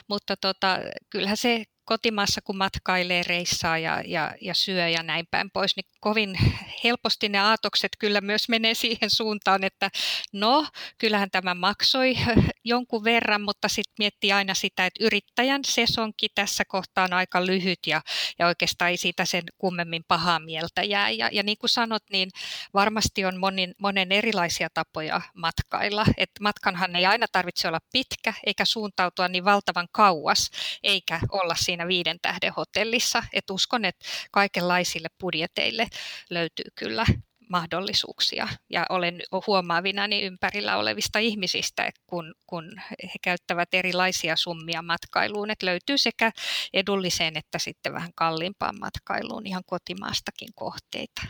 mutta 0.08 0.38
tota, 0.38 0.77
kyllähän 1.10 1.38
se 1.38 1.63
kotimaassa, 1.88 2.41
kun 2.41 2.58
matkailee, 2.58 3.23
reissaa 3.23 3.78
ja, 3.78 4.02
ja, 4.06 4.34
ja 4.41 4.54
syö 4.54 4.89
ja 4.89 5.04
näin 5.04 5.28
päin 5.32 5.52
pois, 5.52 5.76
niin 5.76 5.86
kovin 6.00 6.38
helposti 6.84 7.30
ne 7.30 7.39
aatokset 7.39 7.91
kyllä 8.00 8.21
myös 8.21 8.50
menee 8.50 8.73
siihen 8.84 9.10
suuntaan, 9.10 9.63
että 9.63 9.89
no, 10.34 10.67
kyllähän 10.97 11.32
tämä 11.32 11.56
maksoi 11.56 12.15
jonkun 12.63 13.04
verran, 13.04 13.41
mutta 13.41 13.67
sitten 13.67 13.95
miettii 14.00 14.32
aina 14.32 14.54
sitä, 14.54 14.86
että 14.86 15.04
yrittäjän 15.04 15.62
sesonki 15.65 16.28
tässä 16.36 16.63
kohtaa 16.65 17.04
on 17.04 17.13
aika 17.13 17.45
lyhyt 17.45 17.80
ja, 17.88 18.02
ja 18.39 18.47
oikeastaan 18.47 18.91
ei 18.91 18.97
siitä 18.97 19.26
sen 19.26 19.43
kummemmin 19.58 20.04
pahaa 20.08 20.39
mieltä 20.39 20.84
jää. 20.84 21.10
Ja, 21.10 21.30
ja 21.32 21.43
niin 21.43 21.58
kuin 21.58 21.69
sanot, 21.69 22.04
niin 22.12 22.30
varmasti 22.73 23.26
on 23.26 23.38
monin, 23.38 23.76
monen 23.78 24.12
erilaisia 24.12 24.67
tapoja 24.73 25.21
matkailla. 25.34 26.06
Et 26.17 26.30
matkanhan 26.41 26.95
ei 26.95 27.06
aina 27.06 27.26
tarvitse 27.32 27.67
olla 27.67 27.80
pitkä 27.91 28.34
eikä 28.45 28.65
suuntautua 28.65 29.28
niin 29.28 29.45
valtavan 29.45 29.88
kauas, 29.91 30.50
eikä 30.84 31.19
olla 31.32 31.56
siinä 31.56 31.76
viiden 31.87 32.17
tähden 32.21 32.53
hotellissa. 32.57 33.23
Et 33.33 33.49
uskon, 33.49 33.85
että 33.85 34.05
kaikenlaisille 34.31 35.07
budjeteille 35.21 35.87
löytyy 36.29 36.65
kyllä 36.75 37.05
mahdollisuuksia 37.49 38.47
ja 38.69 38.85
olen 38.89 39.21
huomaavinani 39.47 40.23
ympärillä 40.23 40.77
olevista 40.77 41.19
ihmisistä, 41.19 41.89
kun, 42.07 42.33
kun 42.47 42.71
he 43.03 43.13
käyttävät 43.21 43.69
erilaisia 43.73 44.35
summia 44.35 44.81
matkailuun, 44.81 45.51
että 45.51 45.65
löytyy 45.65 45.97
sekä 45.97 46.31
edulliseen 46.73 47.37
että 47.37 47.59
sitten 47.59 47.93
vähän 47.93 48.11
kalliimpaan 48.15 48.75
matkailuun 48.79 49.47
ihan 49.47 49.63
kotimaastakin 49.65 50.49
kohteita. 50.55 51.21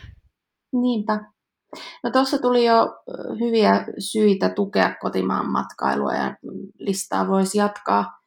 Niinpä. 0.72 1.20
No 2.04 2.10
tuossa 2.10 2.38
tuli 2.38 2.64
jo 2.64 3.02
hyviä 3.40 3.84
syitä 3.98 4.48
tukea 4.48 4.94
kotimaan 5.00 5.50
matkailua 5.50 6.14
ja 6.14 6.36
listaa 6.78 7.28
voisi 7.28 7.58
jatkaa, 7.58 8.17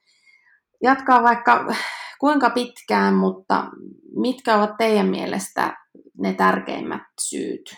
jatkaa 0.84 1.24
vaikka 1.24 1.74
kuinka 2.20 2.50
pitkään, 2.50 3.14
mutta 3.14 3.70
mitkä 4.16 4.56
ovat 4.56 4.78
teidän 4.78 5.08
mielestä 5.08 5.78
ne 6.18 6.34
tärkeimmät 6.34 7.04
syyt, 7.22 7.76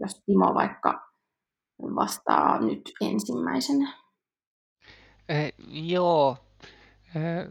jos 0.00 0.22
Timo 0.26 0.54
vaikka 0.54 1.08
vastaa 1.82 2.60
nyt 2.60 2.92
ensimmäisenä? 3.00 3.92
Eh, 5.28 5.52
joo. 5.70 6.36
Eh, 7.16 7.48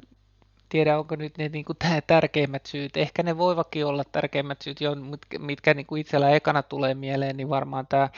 tiedä, 0.69 0.99
onko 0.99 1.15
nyt 1.15 1.37
ne 1.37 1.49
niin 1.49 1.65
kuin, 1.65 1.77
tärkeimmät 2.07 2.65
syyt. 2.65 2.97
Ehkä 2.97 3.23
ne 3.23 3.37
voivakin 3.37 3.85
olla 3.85 4.03
tärkeimmät 4.11 4.61
syyt, 4.61 4.81
jo, 4.81 4.95
mitkä, 4.95 5.39
mitkä 5.39 5.73
niin 5.73 5.85
kuin 5.85 6.01
itsellä 6.01 6.29
ekana 6.29 6.63
tulee 6.63 6.93
mieleen, 6.93 7.37
niin 7.37 7.49
varmaan 7.49 7.87
tämä, 7.87 8.09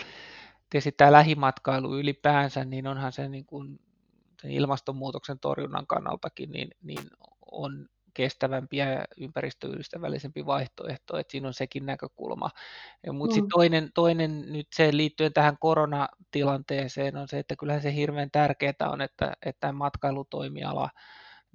tietysti 0.70 0.92
tämä 0.92 1.12
lähimatkailu 1.12 1.98
ylipäänsä, 1.98 2.66
niin 2.66 2.88
onhan 2.88 3.12
se 3.12 3.30
niin 3.30 3.46
kuin, 3.46 3.80
ilmastonmuutoksen 4.44 5.40
torjunnan 5.40 5.88
kannaltakin, 5.88 6.52
niin, 6.52 6.70
niin 6.82 7.08
on 7.52 7.90
kestävämpi 8.14 8.78
ja 8.78 9.06
ympäristöystävällisempi 9.18 10.46
vaihtoehto, 10.46 11.18
että 11.18 11.32
siinä 11.32 11.48
on 11.48 11.54
sekin 11.54 11.86
näkökulma. 11.86 12.50
Mutta 13.14 13.34
sitten 13.34 13.48
mm. 13.48 13.54
toinen, 13.54 13.90
toinen 13.94 14.54
nyt 14.54 14.68
se 14.76 14.98
liittyen 14.98 15.34
tähän 15.34 15.58
koronatilanteeseen 15.60 17.18
on 17.18 17.28
se, 17.28 17.40
että 17.40 17.56
kyllähän 17.56 17.82
se 17.82 17.96
hirveän 17.96 18.32
tärkeää 18.32 18.90
on, 18.92 19.02
että, 19.02 19.34
että 19.46 19.72
matkailutoimiala 19.72 20.90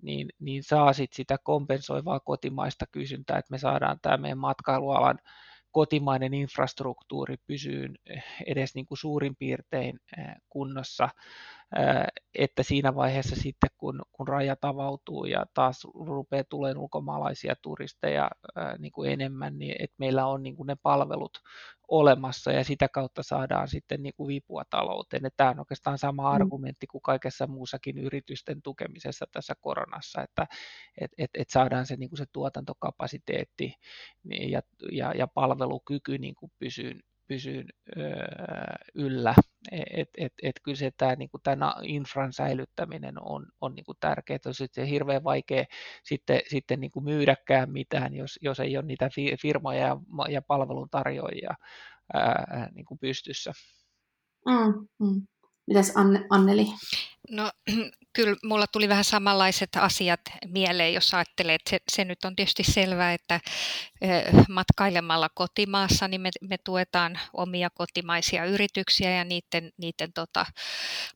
niin, 0.03 0.29
niin 0.38 0.62
saa 0.62 0.92
sit 0.92 1.12
sitä 1.12 1.38
kompensoivaa 1.38 2.20
kotimaista 2.20 2.87
kysyntää, 2.92 3.38
että 3.38 3.51
me 3.51 3.59
saadaan 3.59 3.99
tämä 4.03 4.16
meidän 4.16 4.38
matkailualan 4.38 5.18
kotimainen 5.74 6.34
infrastruktuuri 6.34 7.37
pysyy 7.46 7.94
edes 8.46 8.74
niin 8.74 8.87
kuin 8.87 8.98
suurin 8.98 9.37
piirtein 9.37 10.00
kunnossa 10.48 11.08
että 12.34 12.62
siinä 12.62 12.94
vaiheessa 12.94 13.37
sitten, 13.37 13.70
kun, 13.78 14.02
kun 14.12 14.28
rajat 14.28 14.64
avautuu 14.64 15.24
ja 15.24 15.46
taas 15.54 15.84
rupeaa 16.06 16.44
tulemaan 16.48 16.82
ulkomaalaisia 16.82 17.54
turisteja 17.62 18.30
niin 18.78 18.92
kuin 18.92 19.12
enemmän, 19.12 19.58
niin 19.58 19.76
että 19.78 19.94
meillä 19.98 20.26
on 20.26 20.42
niin 20.42 20.56
kuin 20.56 20.66
ne 20.66 20.76
palvelut 20.82 21.38
olemassa 21.88 22.53
ja 22.53 22.64
sitä 22.64 22.88
kautta 22.88 23.23
saadaan 23.23 23.68
sitten 23.68 24.03
niin 24.03 24.14
kuin 24.16 24.29
vipua 24.29 24.62
talouteen. 24.70 25.27
Että 25.27 25.37
tämä 25.37 25.51
on 25.51 25.59
oikeastaan 25.59 25.99
sama 25.99 26.23
mm. 26.23 26.35
argumentti 26.35 26.87
kuin 26.87 27.03
kaikessa 27.03 27.47
muussakin 27.47 27.99
yritysten 27.99 28.62
tukemisessa 28.62 29.27
tässä 29.33 29.55
koronassa, 29.61 30.23
että 30.23 30.47
et, 31.01 31.11
et, 31.18 31.31
et 31.35 31.51
saadaan 31.51 31.87
se, 31.87 31.97
niin 31.97 32.09
kuin 32.11 32.18
se 32.18 32.27
tuotantokapasiteetti 32.33 33.75
ja, 34.51 34.62
ja, 34.92 35.12
ja 35.12 35.27
palvelukyky 35.27 36.18
niin 36.18 36.35
kuin 36.35 36.53
pysyyn, 36.59 37.03
pysyyn 37.26 37.66
öö, 37.96 38.04
yllä. 38.94 39.34
Et, 39.72 40.08
et, 40.18 40.32
et 40.42 40.56
kyllä 40.62 40.76
se 40.76 40.90
tämä, 40.96 41.14
niin 41.14 41.30
kuin 41.30 41.40
tämä 41.42 41.74
infran 41.82 42.32
säilyttäminen 42.32 43.14
on, 43.22 43.46
on 43.60 43.74
niin 43.74 43.84
kuin 43.84 43.98
tärkeää. 44.00 44.38
On 44.46 44.54
sitten 44.54 44.87
hirveän 44.87 45.24
vaikea 45.24 45.64
sitten, 46.04 46.40
sitten 46.48 46.80
niin 46.80 46.90
kuin 46.90 47.04
myydäkään 47.04 47.72
mitään, 47.72 48.14
jos, 48.14 48.38
jos 48.42 48.60
ei 48.60 48.76
ole 48.76 48.87
niitä 48.87 49.08
firmoja 49.42 49.87
ja, 49.87 49.96
ja 50.30 50.42
palveluntarjoajia 50.42 51.54
ää, 52.14 52.68
niin 52.74 52.87
kuin 52.87 52.98
pystyssä. 52.98 53.52
Mm, 54.46 54.88
mm. 54.98 55.26
Mitäs 55.66 55.96
Anne, 55.96 56.26
Anneli? 56.30 56.66
No 57.30 57.52
kyllä 58.16 58.37
mulla 58.44 58.66
tuli 58.66 58.88
vähän 58.88 59.04
samanlaiset 59.04 59.76
asiat 59.76 60.20
mieleen, 60.46 60.94
jos 60.94 61.14
ajattelee, 61.14 61.54
että 61.54 61.70
se, 61.70 61.78
se 61.92 62.04
nyt 62.04 62.24
on 62.24 62.37
tietysti 62.37 62.64
selvää, 62.64 63.12
että 63.12 63.40
matkailemalla 64.48 65.28
kotimaassa 65.34 66.08
niin 66.08 66.20
me, 66.20 66.30
me 66.40 66.58
tuetaan 66.64 67.18
omia 67.32 67.70
kotimaisia 67.74 68.44
yrityksiä 68.44 69.10
ja 69.10 69.24
niiden, 69.24 69.72
niiden 69.76 70.12
tota, 70.12 70.46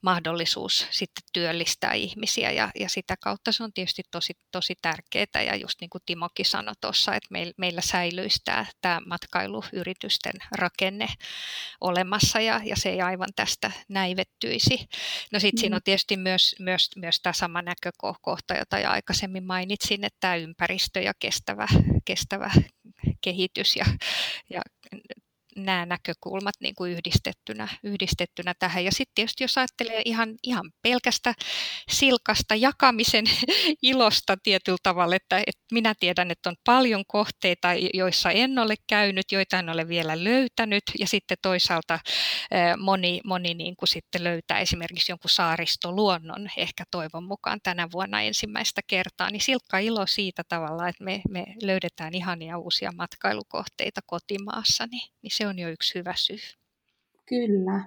mahdollisuus 0.03 0.87
sitten 0.91 1.25
työllistää 1.33 1.93
ihmisiä 1.93 2.51
ja, 2.51 2.71
ja 2.81 2.89
sitä 2.89 3.17
kautta 3.21 3.53
se 3.53 3.65
on 3.65 3.73
tietysti 3.73 4.03
tosi, 4.11 4.33
tosi 4.53 4.75
tärkeää 4.83 5.43
ja 5.47 5.57
just 5.57 5.81
niin 5.81 5.91
kuin 5.91 6.03
Timokin 6.07 6.47
sanoi 6.47 6.75
tuossa, 6.81 7.15
että 7.15 7.29
meil, 7.31 7.53
meillä 7.57 7.81
säilyisi 7.81 8.41
tämä, 8.45 8.67
tämä 8.81 9.01
matkailuyritysten 9.07 10.35
rakenne 10.53 11.09
olemassa 11.81 12.41
ja, 12.41 12.61
ja 12.65 12.77
se 12.77 12.89
ei 12.89 13.01
aivan 13.01 13.29
tästä 13.37 13.71
näivettyisi. 13.89 14.89
No 15.33 15.41
sitten 15.41 15.59
mm. 15.59 15.61
siinä 15.61 15.77
on 15.77 15.83
tietysti 15.83 15.98
myös, 16.17 16.57
myös, 16.59 16.91
myös 16.97 17.21
tämä 17.21 17.33
sama 17.33 17.63
näkökohta, 17.63 18.55
jota 18.55 18.79
jo 18.79 18.91
aikaisemmin 18.91 19.45
mainitsin, 19.45 20.05
että 20.05 20.17
tämä 20.21 20.37
ympäristö 20.37 21.01
ja 21.01 21.13
kestävä, 21.19 21.67
kestävä 22.05 22.51
kehitys 23.21 23.77
ja, 23.77 23.85
ja 24.51 24.63
nämä 25.65 25.87
näkökulmat 25.87 26.55
niin 26.61 26.75
kuin 26.75 26.93
yhdistettynä, 26.93 27.69
yhdistettynä 27.83 28.55
tähän. 28.59 28.85
Ja 28.85 28.93
sitten 28.93 29.13
tietysti 29.15 29.45
jos 29.45 29.59
ajattelee 29.59 30.03
ihan, 30.05 30.35
ihan 30.43 30.71
pelkästä 30.83 31.35
silkasta 31.91 32.55
jakamisen 32.55 33.25
ilosta 33.83 34.37
tietyllä 34.43 34.79
tavalla, 34.83 35.17
että, 35.17 35.39
että 35.39 35.63
minä 35.73 35.95
tiedän, 36.01 36.31
että 36.31 36.49
on 36.49 36.57
paljon 36.65 37.05
kohteita, 37.07 37.69
joissa 37.95 38.31
en 38.31 38.59
ole 38.59 38.75
käynyt, 38.89 39.33
joita 39.33 39.59
en 39.59 39.69
ole 39.69 39.89
vielä 39.89 40.25
löytänyt, 40.25 40.85
ja 40.99 41.07
sitten 41.07 41.37
toisaalta 41.43 41.99
moni, 42.79 43.21
moni 43.25 43.55
niin 43.55 43.77
kuin 43.77 43.89
sitten 43.89 44.25
löytää 44.25 44.59
esimerkiksi 44.59 45.13
jonkun 45.13 45.31
saaristoluonnon, 45.31 46.49
ehkä 46.57 46.85
toivon 46.91 47.25
mukaan 47.25 47.61
tänä 47.63 47.89
vuonna 47.93 48.23
ensimmäistä 48.23 48.81
kertaa, 48.87 49.31
niin 49.31 49.41
silkka 49.41 49.79
ilo 49.79 50.07
siitä 50.07 50.43
tavalla, 50.49 50.89
että 50.89 51.05
me, 51.05 51.23
me 51.31 51.45
löydetään 51.63 52.15
ihania 52.15 52.59
uusia 52.59 52.93
matkailukohteita 52.97 54.01
kotimaassa, 54.07 54.87
niin, 54.87 55.09
niin 55.23 55.31
se 55.35 55.47
on 55.49 55.59
jo 55.59 55.69
yksi 55.69 55.95
hyvä 55.95 56.15
syy. 56.17 56.39
Kyllä. 57.27 57.85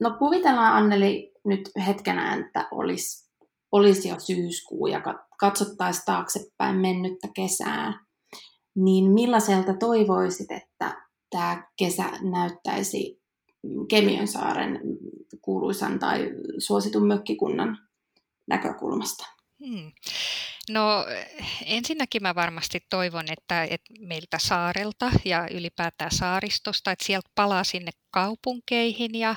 No 0.00 0.16
kuvitellaan 0.18 0.76
Anneli 0.76 1.32
nyt 1.44 1.70
hetkenä, 1.86 2.34
että 2.34 2.68
olisi, 2.70 3.30
olisi 3.72 4.08
jo 4.08 4.20
syyskuu 4.20 4.86
ja 4.86 5.02
katsottaisiin 5.38 6.04
taaksepäin 6.06 6.76
mennyttä 6.76 7.28
kesää. 7.34 8.04
Niin 8.74 9.10
millaiselta 9.10 9.74
toivoisit, 9.74 10.50
että 10.50 11.06
tämä 11.30 11.70
kesä 11.76 12.04
näyttäisi 12.30 13.24
Kemiönsaaren 13.88 14.80
kuuluisan 15.42 15.98
tai 15.98 16.30
suositun 16.58 17.06
mökkikunnan 17.06 17.78
näkökulmasta? 18.46 19.24
Hmm. 19.66 19.92
No 20.70 21.06
ensinnäkin 21.66 22.22
mä 22.22 22.34
varmasti 22.34 22.80
toivon, 22.90 23.24
että, 23.38 23.64
että 23.64 23.94
meiltä 24.00 24.38
saarelta 24.38 25.10
ja 25.24 25.48
ylipäätään 25.50 26.10
saaristosta, 26.10 26.90
että 26.90 27.04
sieltä 27.04 27.30
palaa 27.34 27.64
sinne 27.64 27.90
kaupunkeihin 28.10 29.14
ja 29.14 29.34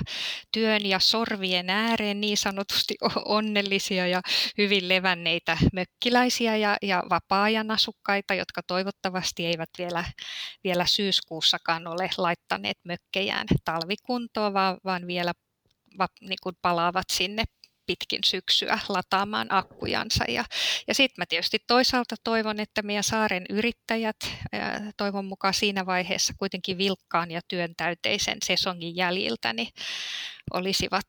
työn 0.52 0.86
ja 0.86 0.98
sorvien 0.98 1.70
ääreen 1.70 2.20
niin 2.20 2.36
sanotusti 2.36 2.94
onnellisia 3.24 4.06
ja 4.06 4.20
hyvin 4.58 4.88
levänneitä 4.88 5.58
mökkiläisiä 5.72 6.56
ja, 6.56 6.76
ja 6.82 7.02
vapaa-ajan 7.10 7.70
asukkaita, 7.70 8.34
jotka 8.34 8.62
toivottavasti 8.66 9.46
eivät 9.46 9.70
vielä, 9.78 10.04
vielä 10.64 10.86
syyskuussakaan 10.86 11.86
ole 11.86 12.10
laittaneet 12.18 12.78
mökkejään 12.84 13.46
talvikuntoon, 13.64 14.54
vaan, 14.54 14.78
vaan 14.84 15.06
vielä 15.06 15.32
va, 15.98 16.06
niin 16.20 16.38
kuin 16.42 16.56
palaavat 16.62 17.06
sinne 17.12 17.44
pitkin 17.88 18.20
syksyä 18.24 18.78
lataamaan 18.88 19.46
akkujansa. 19.50 20.24
Ja, 20.28 20.44
ja 20.86 20.94
sitten 20.94 21.22
mä 21.22 21.26
tietysti 21.26 21.58
toisaalta 21.66 22.16
toivon, 22.24 22.60
että 22.60 22.82
meidän 22.82 23.04
saaren 23.04 23.44
yrittäjät 23.50 24.16
toivon 24.96 25.24
mukaan 25.24 25.54
siinä 25.54 25.86
vaiheessa 25.86 26.34
kuitenkin 26.38 26.78
vilkkaan 26.78 27.30
ja 27.30 27.40
työntäyteisen 27.48 28.38
sesongin 28.44 28.96
jäljiltä 28.96 29.52
niin 29.52 29.68
olisivat 30.52 31.06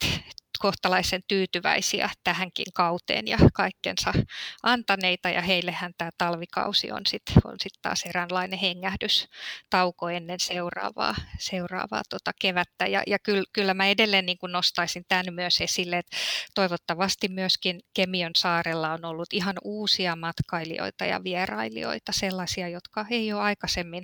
kohtalaisen 0.59 1.21
tyytyväisiä 1.27 2.09
tähänkin 2.23 2.65
kauteen 2.73 3.27
ja 3.27 3.37
kaikkensa 3.53 4.13
antaneita. 4.63 5.29
Ja 5.29 5.41
heillehän 5.41 5.93
tämä 5.97 6.09
talvikausi 6.17 6.91
on 6.91 7.01
sitten 7.07 7.35
on 7.43 7.55
sit 7.59 7.73
taas 7.81 8.03
eräänlainen 8.05 8.59
hengähdystauko 8.59 10.09
ennen 10.09 10.39
seuraavaa, 10.39 11.15
seuraavaa 11.39 12.01
tota 12.09 12.31
kevättä. 12.41 12.87
Ja, 12.87 13.03
ja 13.07 13.19
kyllä, 13.19 13.43
kyllä 13.53 13.73
mä 13.73 13.87
edelleen 13.87 14.25
niin 14.25 14.37
kuin 14.37 14.51
nostaisin 14.51 15.05
tämän 15.07 15.25
myös 15.31 15.61
esille, 15.61 15.97
että 15.97 16.17
toivottavasti 16.55 17.27
myöskin 17.27 17.79
Kemion 17.93 18.31
saarella 18.37 18.93
on 18.93 19.05
ollut 19.05 19.33
ihan 19.33 19.55
uusia 19.63 20.15
matkailijoita 20.15 21.05
ja 21.05 21.23
vierailijoita, 21.23 22.11
sellaisia, 22.11 22.67
jotka 22.69 23.05
ei 23.09 23.33
ole 23.33 23.41
aikaisemmin 23.41 24.03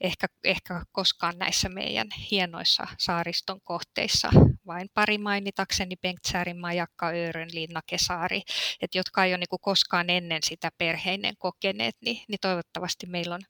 ehkä, 0.00 0.26
ehkä 0.44 0.84
koskaan 0.92 1.38
näissä 1.38 1.68
meidän 1.68 2.08
hienoissa 2.30 2.86
saariston 2.98 3.60
kohteissa. 3.64 4.28
Vain 4.66 4.88
pari 4.94 5.18
mainitakseni 5.18 5.96
Bengtsäärin 5.96 6.60
majakka, 6.60 7.06
Öörön, 7.06 7.48
Linnakesaari, 7.52 8.42
että 8.80 8.98
jotka 8.98 9.24
ei 9.24 9.32
ole 9.32 9.38
niin 9.38 9.60
koskaan 9.60 10.10
ennen 10.10 10.42
sitä 10.42 10.70
perheinen 10.78 11.34
kokeneet, 11.38 11.96
niin, 12.00 12.24
niin 12.28 12.38
toivottavasti 12.40 13.06
meillä 13.06 13.34
on, 13.34 13.42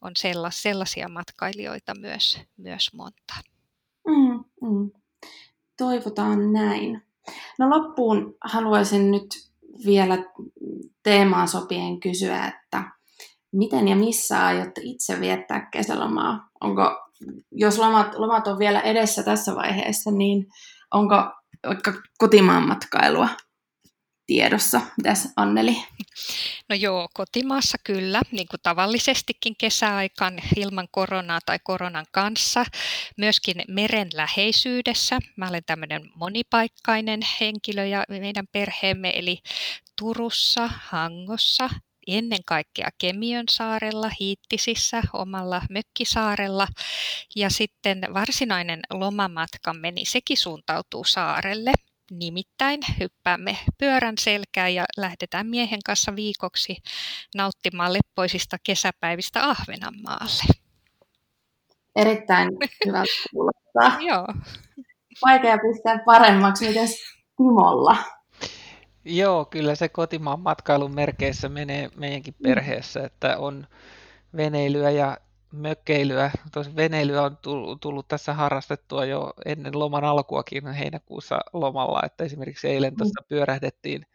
on 0.00 0.12
sellas, 0.16 0.62
sellaisia 0.62 1.08
matkailijoita 1.08 1.94
myös, 1.94 2.40
myös 2.56 2.90
monta. 2.92 3.34
Mm, 4.06 4.44
mm. 4.62 4.90
Toivotaan 5.76 6.52
näin. 6.52 7.02
No 7.58 7.70
loppuun 7.70 8.36
haluaisin 8.40 9.10
nyt 9.10 9.26
vielä 9.86 10.18
teemaan 11.02 11.48
sopien 11.48 12.00
kysyä, 12.00 12.46
että 12.46 12.97
miten 13.58 13.88
ja 13.88 13.96
missä 13.96 14.46
aiotte 14.46 14.80
itse 14.84 15.20
viettää 15.20 15.68
kesälomaa? 15.72 16.48
Onko, 16.60 16.82
jos 17.52 17.78
lomat, 17.78 18.14
lomat 18.14 18.46
on 18.46 18.58
vielä 18.58 18.80
edessä 18.80 19.22
tässä 19.22 19.54
vaiheessa, 19.54 20.10
niin 20.10 20.46
onko 20.90 21.16
vaikka 21.66 21.92
kotimaan 22.18 22.68
matkailua 22.68 23.28
tiedossa? 24.26 24.80
Mitäs 24.96 25.32
Anneli? 25.36 25.76
No 26.68 26.76
joo, 26.76 27.08
kotimaassa 27.14 27.78
kyllä, 27.84 28.22
niin 28.32 28.48
kuin 28.50 28.60
tavallisestikin 28.62 29.54
kesäaikaan 29.58 30.38
ilman 30.56 30.88
koronaa 30.90 31.38
tai 31.46 31.58
koronan 31.64 32.06
kanssa. 32.12 32.64
Myöskin 33.16 33.62
meren 33.68 34.08
läheisyydessä. 34.14 35.18
Mä 35.36 35.48
olen 35.48 35.64
tämmöinen 35.66 36.10
monipaikkainen 36.14 37.20
henkilö 37.40 37.84
ja 37.84 38.04
meidän 38.08 38.46
perheemme, 38.52 39.12
eli 39.18 39.38
Turussa, 39.98 40.70
Hangossa, 40.82 41.70
ennen 42.16 42.38
kaikkea 42.46 42.88
Kemiön 42.98 43.44
saarella, 43.50 44.10
Hiittisissä, 44.20 45.02
omalla 45.12 45.62
mökkisaarella. 45.70 46.66
Ja 47.36 47.50
sitten 47.50 48.00
varsinainen 48.14 48.80
lomamatkamme, 48.92 49.90
niin 49.90 50.06
sekin 50.06 50.36
suuntautuu 50.36 51.04
saarelle. 51.04 51.72
Nimittäin 52.10 52.80
hyppäämme 53.00 53.56
pyörän 53.78 54.14
selkään 54.20 54.74
ja 54.74 54.84
lähdetään 54.96 55.46
miehen 55.46 55.80
kanssa 55.86 56.16
viikoksi 56.16 56.76
nauttimaan 57.34 57.92
leppoisista 57.92 58.56
kesäpäivistä 58.62 59.48
Ahvenanmaalle. 59.48 60.42
Erittäin 61.96 62.48
hyvä 62.86 63.04
kuulostaa. 63.30 64.00
Joo. 64.08 64.26
Vaikea 65.26 65.58
pistää 65.58 65.98
paremmaksi. 66.06 66.68
Mites 66.68 66.96
Timolla? 67.36 68.17
Joo, 69.08 69.44
kyllä 69.44 69.74
se 69.74 69.88
kotimaan 69.88 70.40
matkailun 70.40 70.94
merkeissä 70.94 71.48
menee 71.48 71.90
meidänkin 71.96 72.34
mm. 72.38 72.42
perheessä, 72.42 73.04
että 73.04 73.38
on 73.38 73.66
veneilyä 74.36 74.90
ja 74.90 75.18
mökkeilyä, 75.52 76.30
tuossa 76.52 76.76
veneilyä 76.76 77.22
on 77.22 77.36
tullut, 77.36 77.80
tullut 77.80 78.08
tässä 78.08 78.34
harrastettua 78.34 79.04
jo 79.04 79.32
ennen 79.44 79.78
loman 79.78 80.04
alkuakin 80.04 80.72
heinäkuussa 80.72 81.38
lomalla, 81.52 82.02
että 82.06 82.24
esimerkiksi 82.24 82.68
eilen 82.68 82.92
mm. 82.92 82.96
tuossa 82.96 83.24
pyörähdettiin 83.28 84.06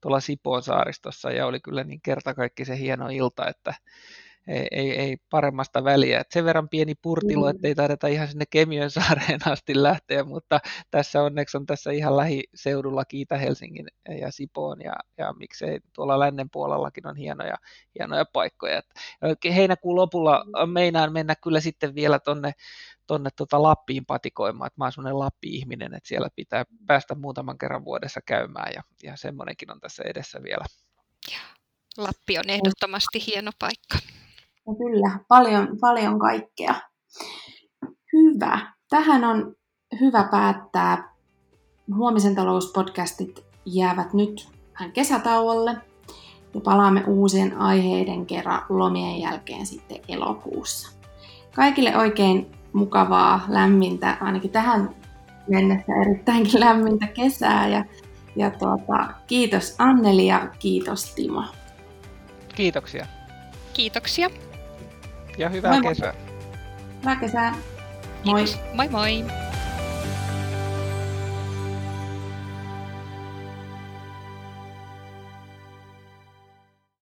tuolla 0.00 0.20
Sipoon 0.20 0.62
saaristossa 0.62 1.30
ja 1.30 1.46
oli 1.46 1.60
kyllä 1.60 1.84
niin 1.84 2.00
kerta 2.02 2.34
kaikki 2.34 2.64
se 2.64 2.78
hieno 2.78 3.08
ilta, 3.08 3.48
että 3.48 3.74
ei, 4.48 4.68
ei, 4.70 4.90
ei 4.90 5.16
paremmasta 5.30 5.84
väliä. 5.84 6.20
Et 6.20 6.30
sen 6.30 6.44
verran 6.44 6.68
pieni 6.68 6.94
purtilo, 6.94 7.44
mm. 7.44 7.50
että 7.50 7.68
ei 7.68 7.74
taideta 7.74 8.06
ihan 8.06 8.28
sinne 8.28 8.44
Kemiön 8.50 8.90
saareen 9.00 9.40
asti 9.46 9.82
lähteä, 9.82 10.24
mutta 10.24 10.60
tässä 10.90 11.22
onneksi 11.22 11.56
on 11.56 11.66
tässä 11.66 11.90
ihan 11.90 12.16
lähiseudulla 12.16 13.04
Kiitä 13.04 13.36
Helsingin 13.36 13.86
ja 14.20 14.32
Sipoon 14.32 14.80
ja, 14.80 14.94
ja 15.18 15.32
miksei 15.32 15.80
tuolla 15.92 16.18
lännen 16.18 16.50
puolellakin 16.50 17.06
on 17.06 17.16
hienoja, 17.16 17.56
hienoja 17.98 18.24
paikkoja. 18.32 18.78
Et 18.78 19.54
heinäkuun 19.54 19.96
lopulla 19.96 20.44
meinaan 20.66 21.12
mennä 21.12 21.34
kyllä 21.34 21.60
sitten 21.60 21.94
vielä 21.94 22.18
tonne 22.18 22.52
tonne 23.06 23.30
tota 23.36 23.62
Lappiin 23.62 24.06
patikoimaan, 24.06 24.66
että 24.66 24.80
mä 24.80 24.84
oon 24.84 24.92
semmoinen 24.92 25.18
Lappi-ihminen, 25.18 25.94
että 25.94 26.08
siellä 26.08 26.28
pitää 26.36 26.64
päästä 26.86 27.14
muutaman 27.14 27.58
kerran 27.58 27.84
vuodessa 27.84 28.20
käymään 28.26 28.72
ja, 28.74 28.82
ja 29.02 29.16
semmoinenkin 29.16 29.70
on 29.70 29.80
tässä 29.80 30.02
edessä 30.06 30.42
vielä. 30.42 30.64
Lappi 31.96 32.38
on 32.38 32.50
ehdottomasti 32.50 33.26
hieno 33.26 33.50
paikka. 33.58 34.21
No 34.66 34.74
kyllä, 34.74 35.18
paljon, 35.28 35.68
paljon 35.80 36.18
kaikkea. 36.18 36.74
Hyvä. 38.12 38.72
Tähän 38.90 39.24
on 39.24 39.54
hyvä 40.00 40.28
päättää. 40.30 41.12
Huomisen 41.96 42.34
talouspodcastit 42.34 43.44
jäävät 43.64 44.12
nyt 44.12 44.48
kesätauolle 44.92 45.76
ja 46.54 46.60
palaamme 46.60 47.04
uusien 47.06 47.58
aiheiden 47.58 48.26
kerran 48.26 48.62
lomien 48.68 49.20
jälkeen 49.20 49.66
sitten 49.66 49.98
elokuussa. 50.08 50.92
Kaikille 51.54 51.96
oikein 51.96 52.46
mukavaa, 52.72 53.40
lämmintä, 53.48 54.16
ainakin 54.20 54.50
tähän 54.50 54.94
mennessä 55.48 55.92
erittäinkin 56.02 56.60
lämmintä 56.60 57.06
kesää 57.06 57.68
ja, 57.68 57.84
ja 58.36 58.50
tuota, 58.50 59.08
kiitos 59.26 59.74
Anneli 59.78 60.26
ja 60.26 60.48
kiitos 60.58 61.14
Timo. 61.14 61.44
Kiitoksia. 62.54 63.06
Kiitoksia. 63.72 64.30
Ja 65.38 65.48
hyvää 65.48 65.72
moi 65.72 65.82
kesää. 65.82 66.14
Hyvää 67.00 67.16
kesää. 67.16 67.54
Moi. 68.24 68.44
Moi 68.74 68.88
moi. 68.88 69.24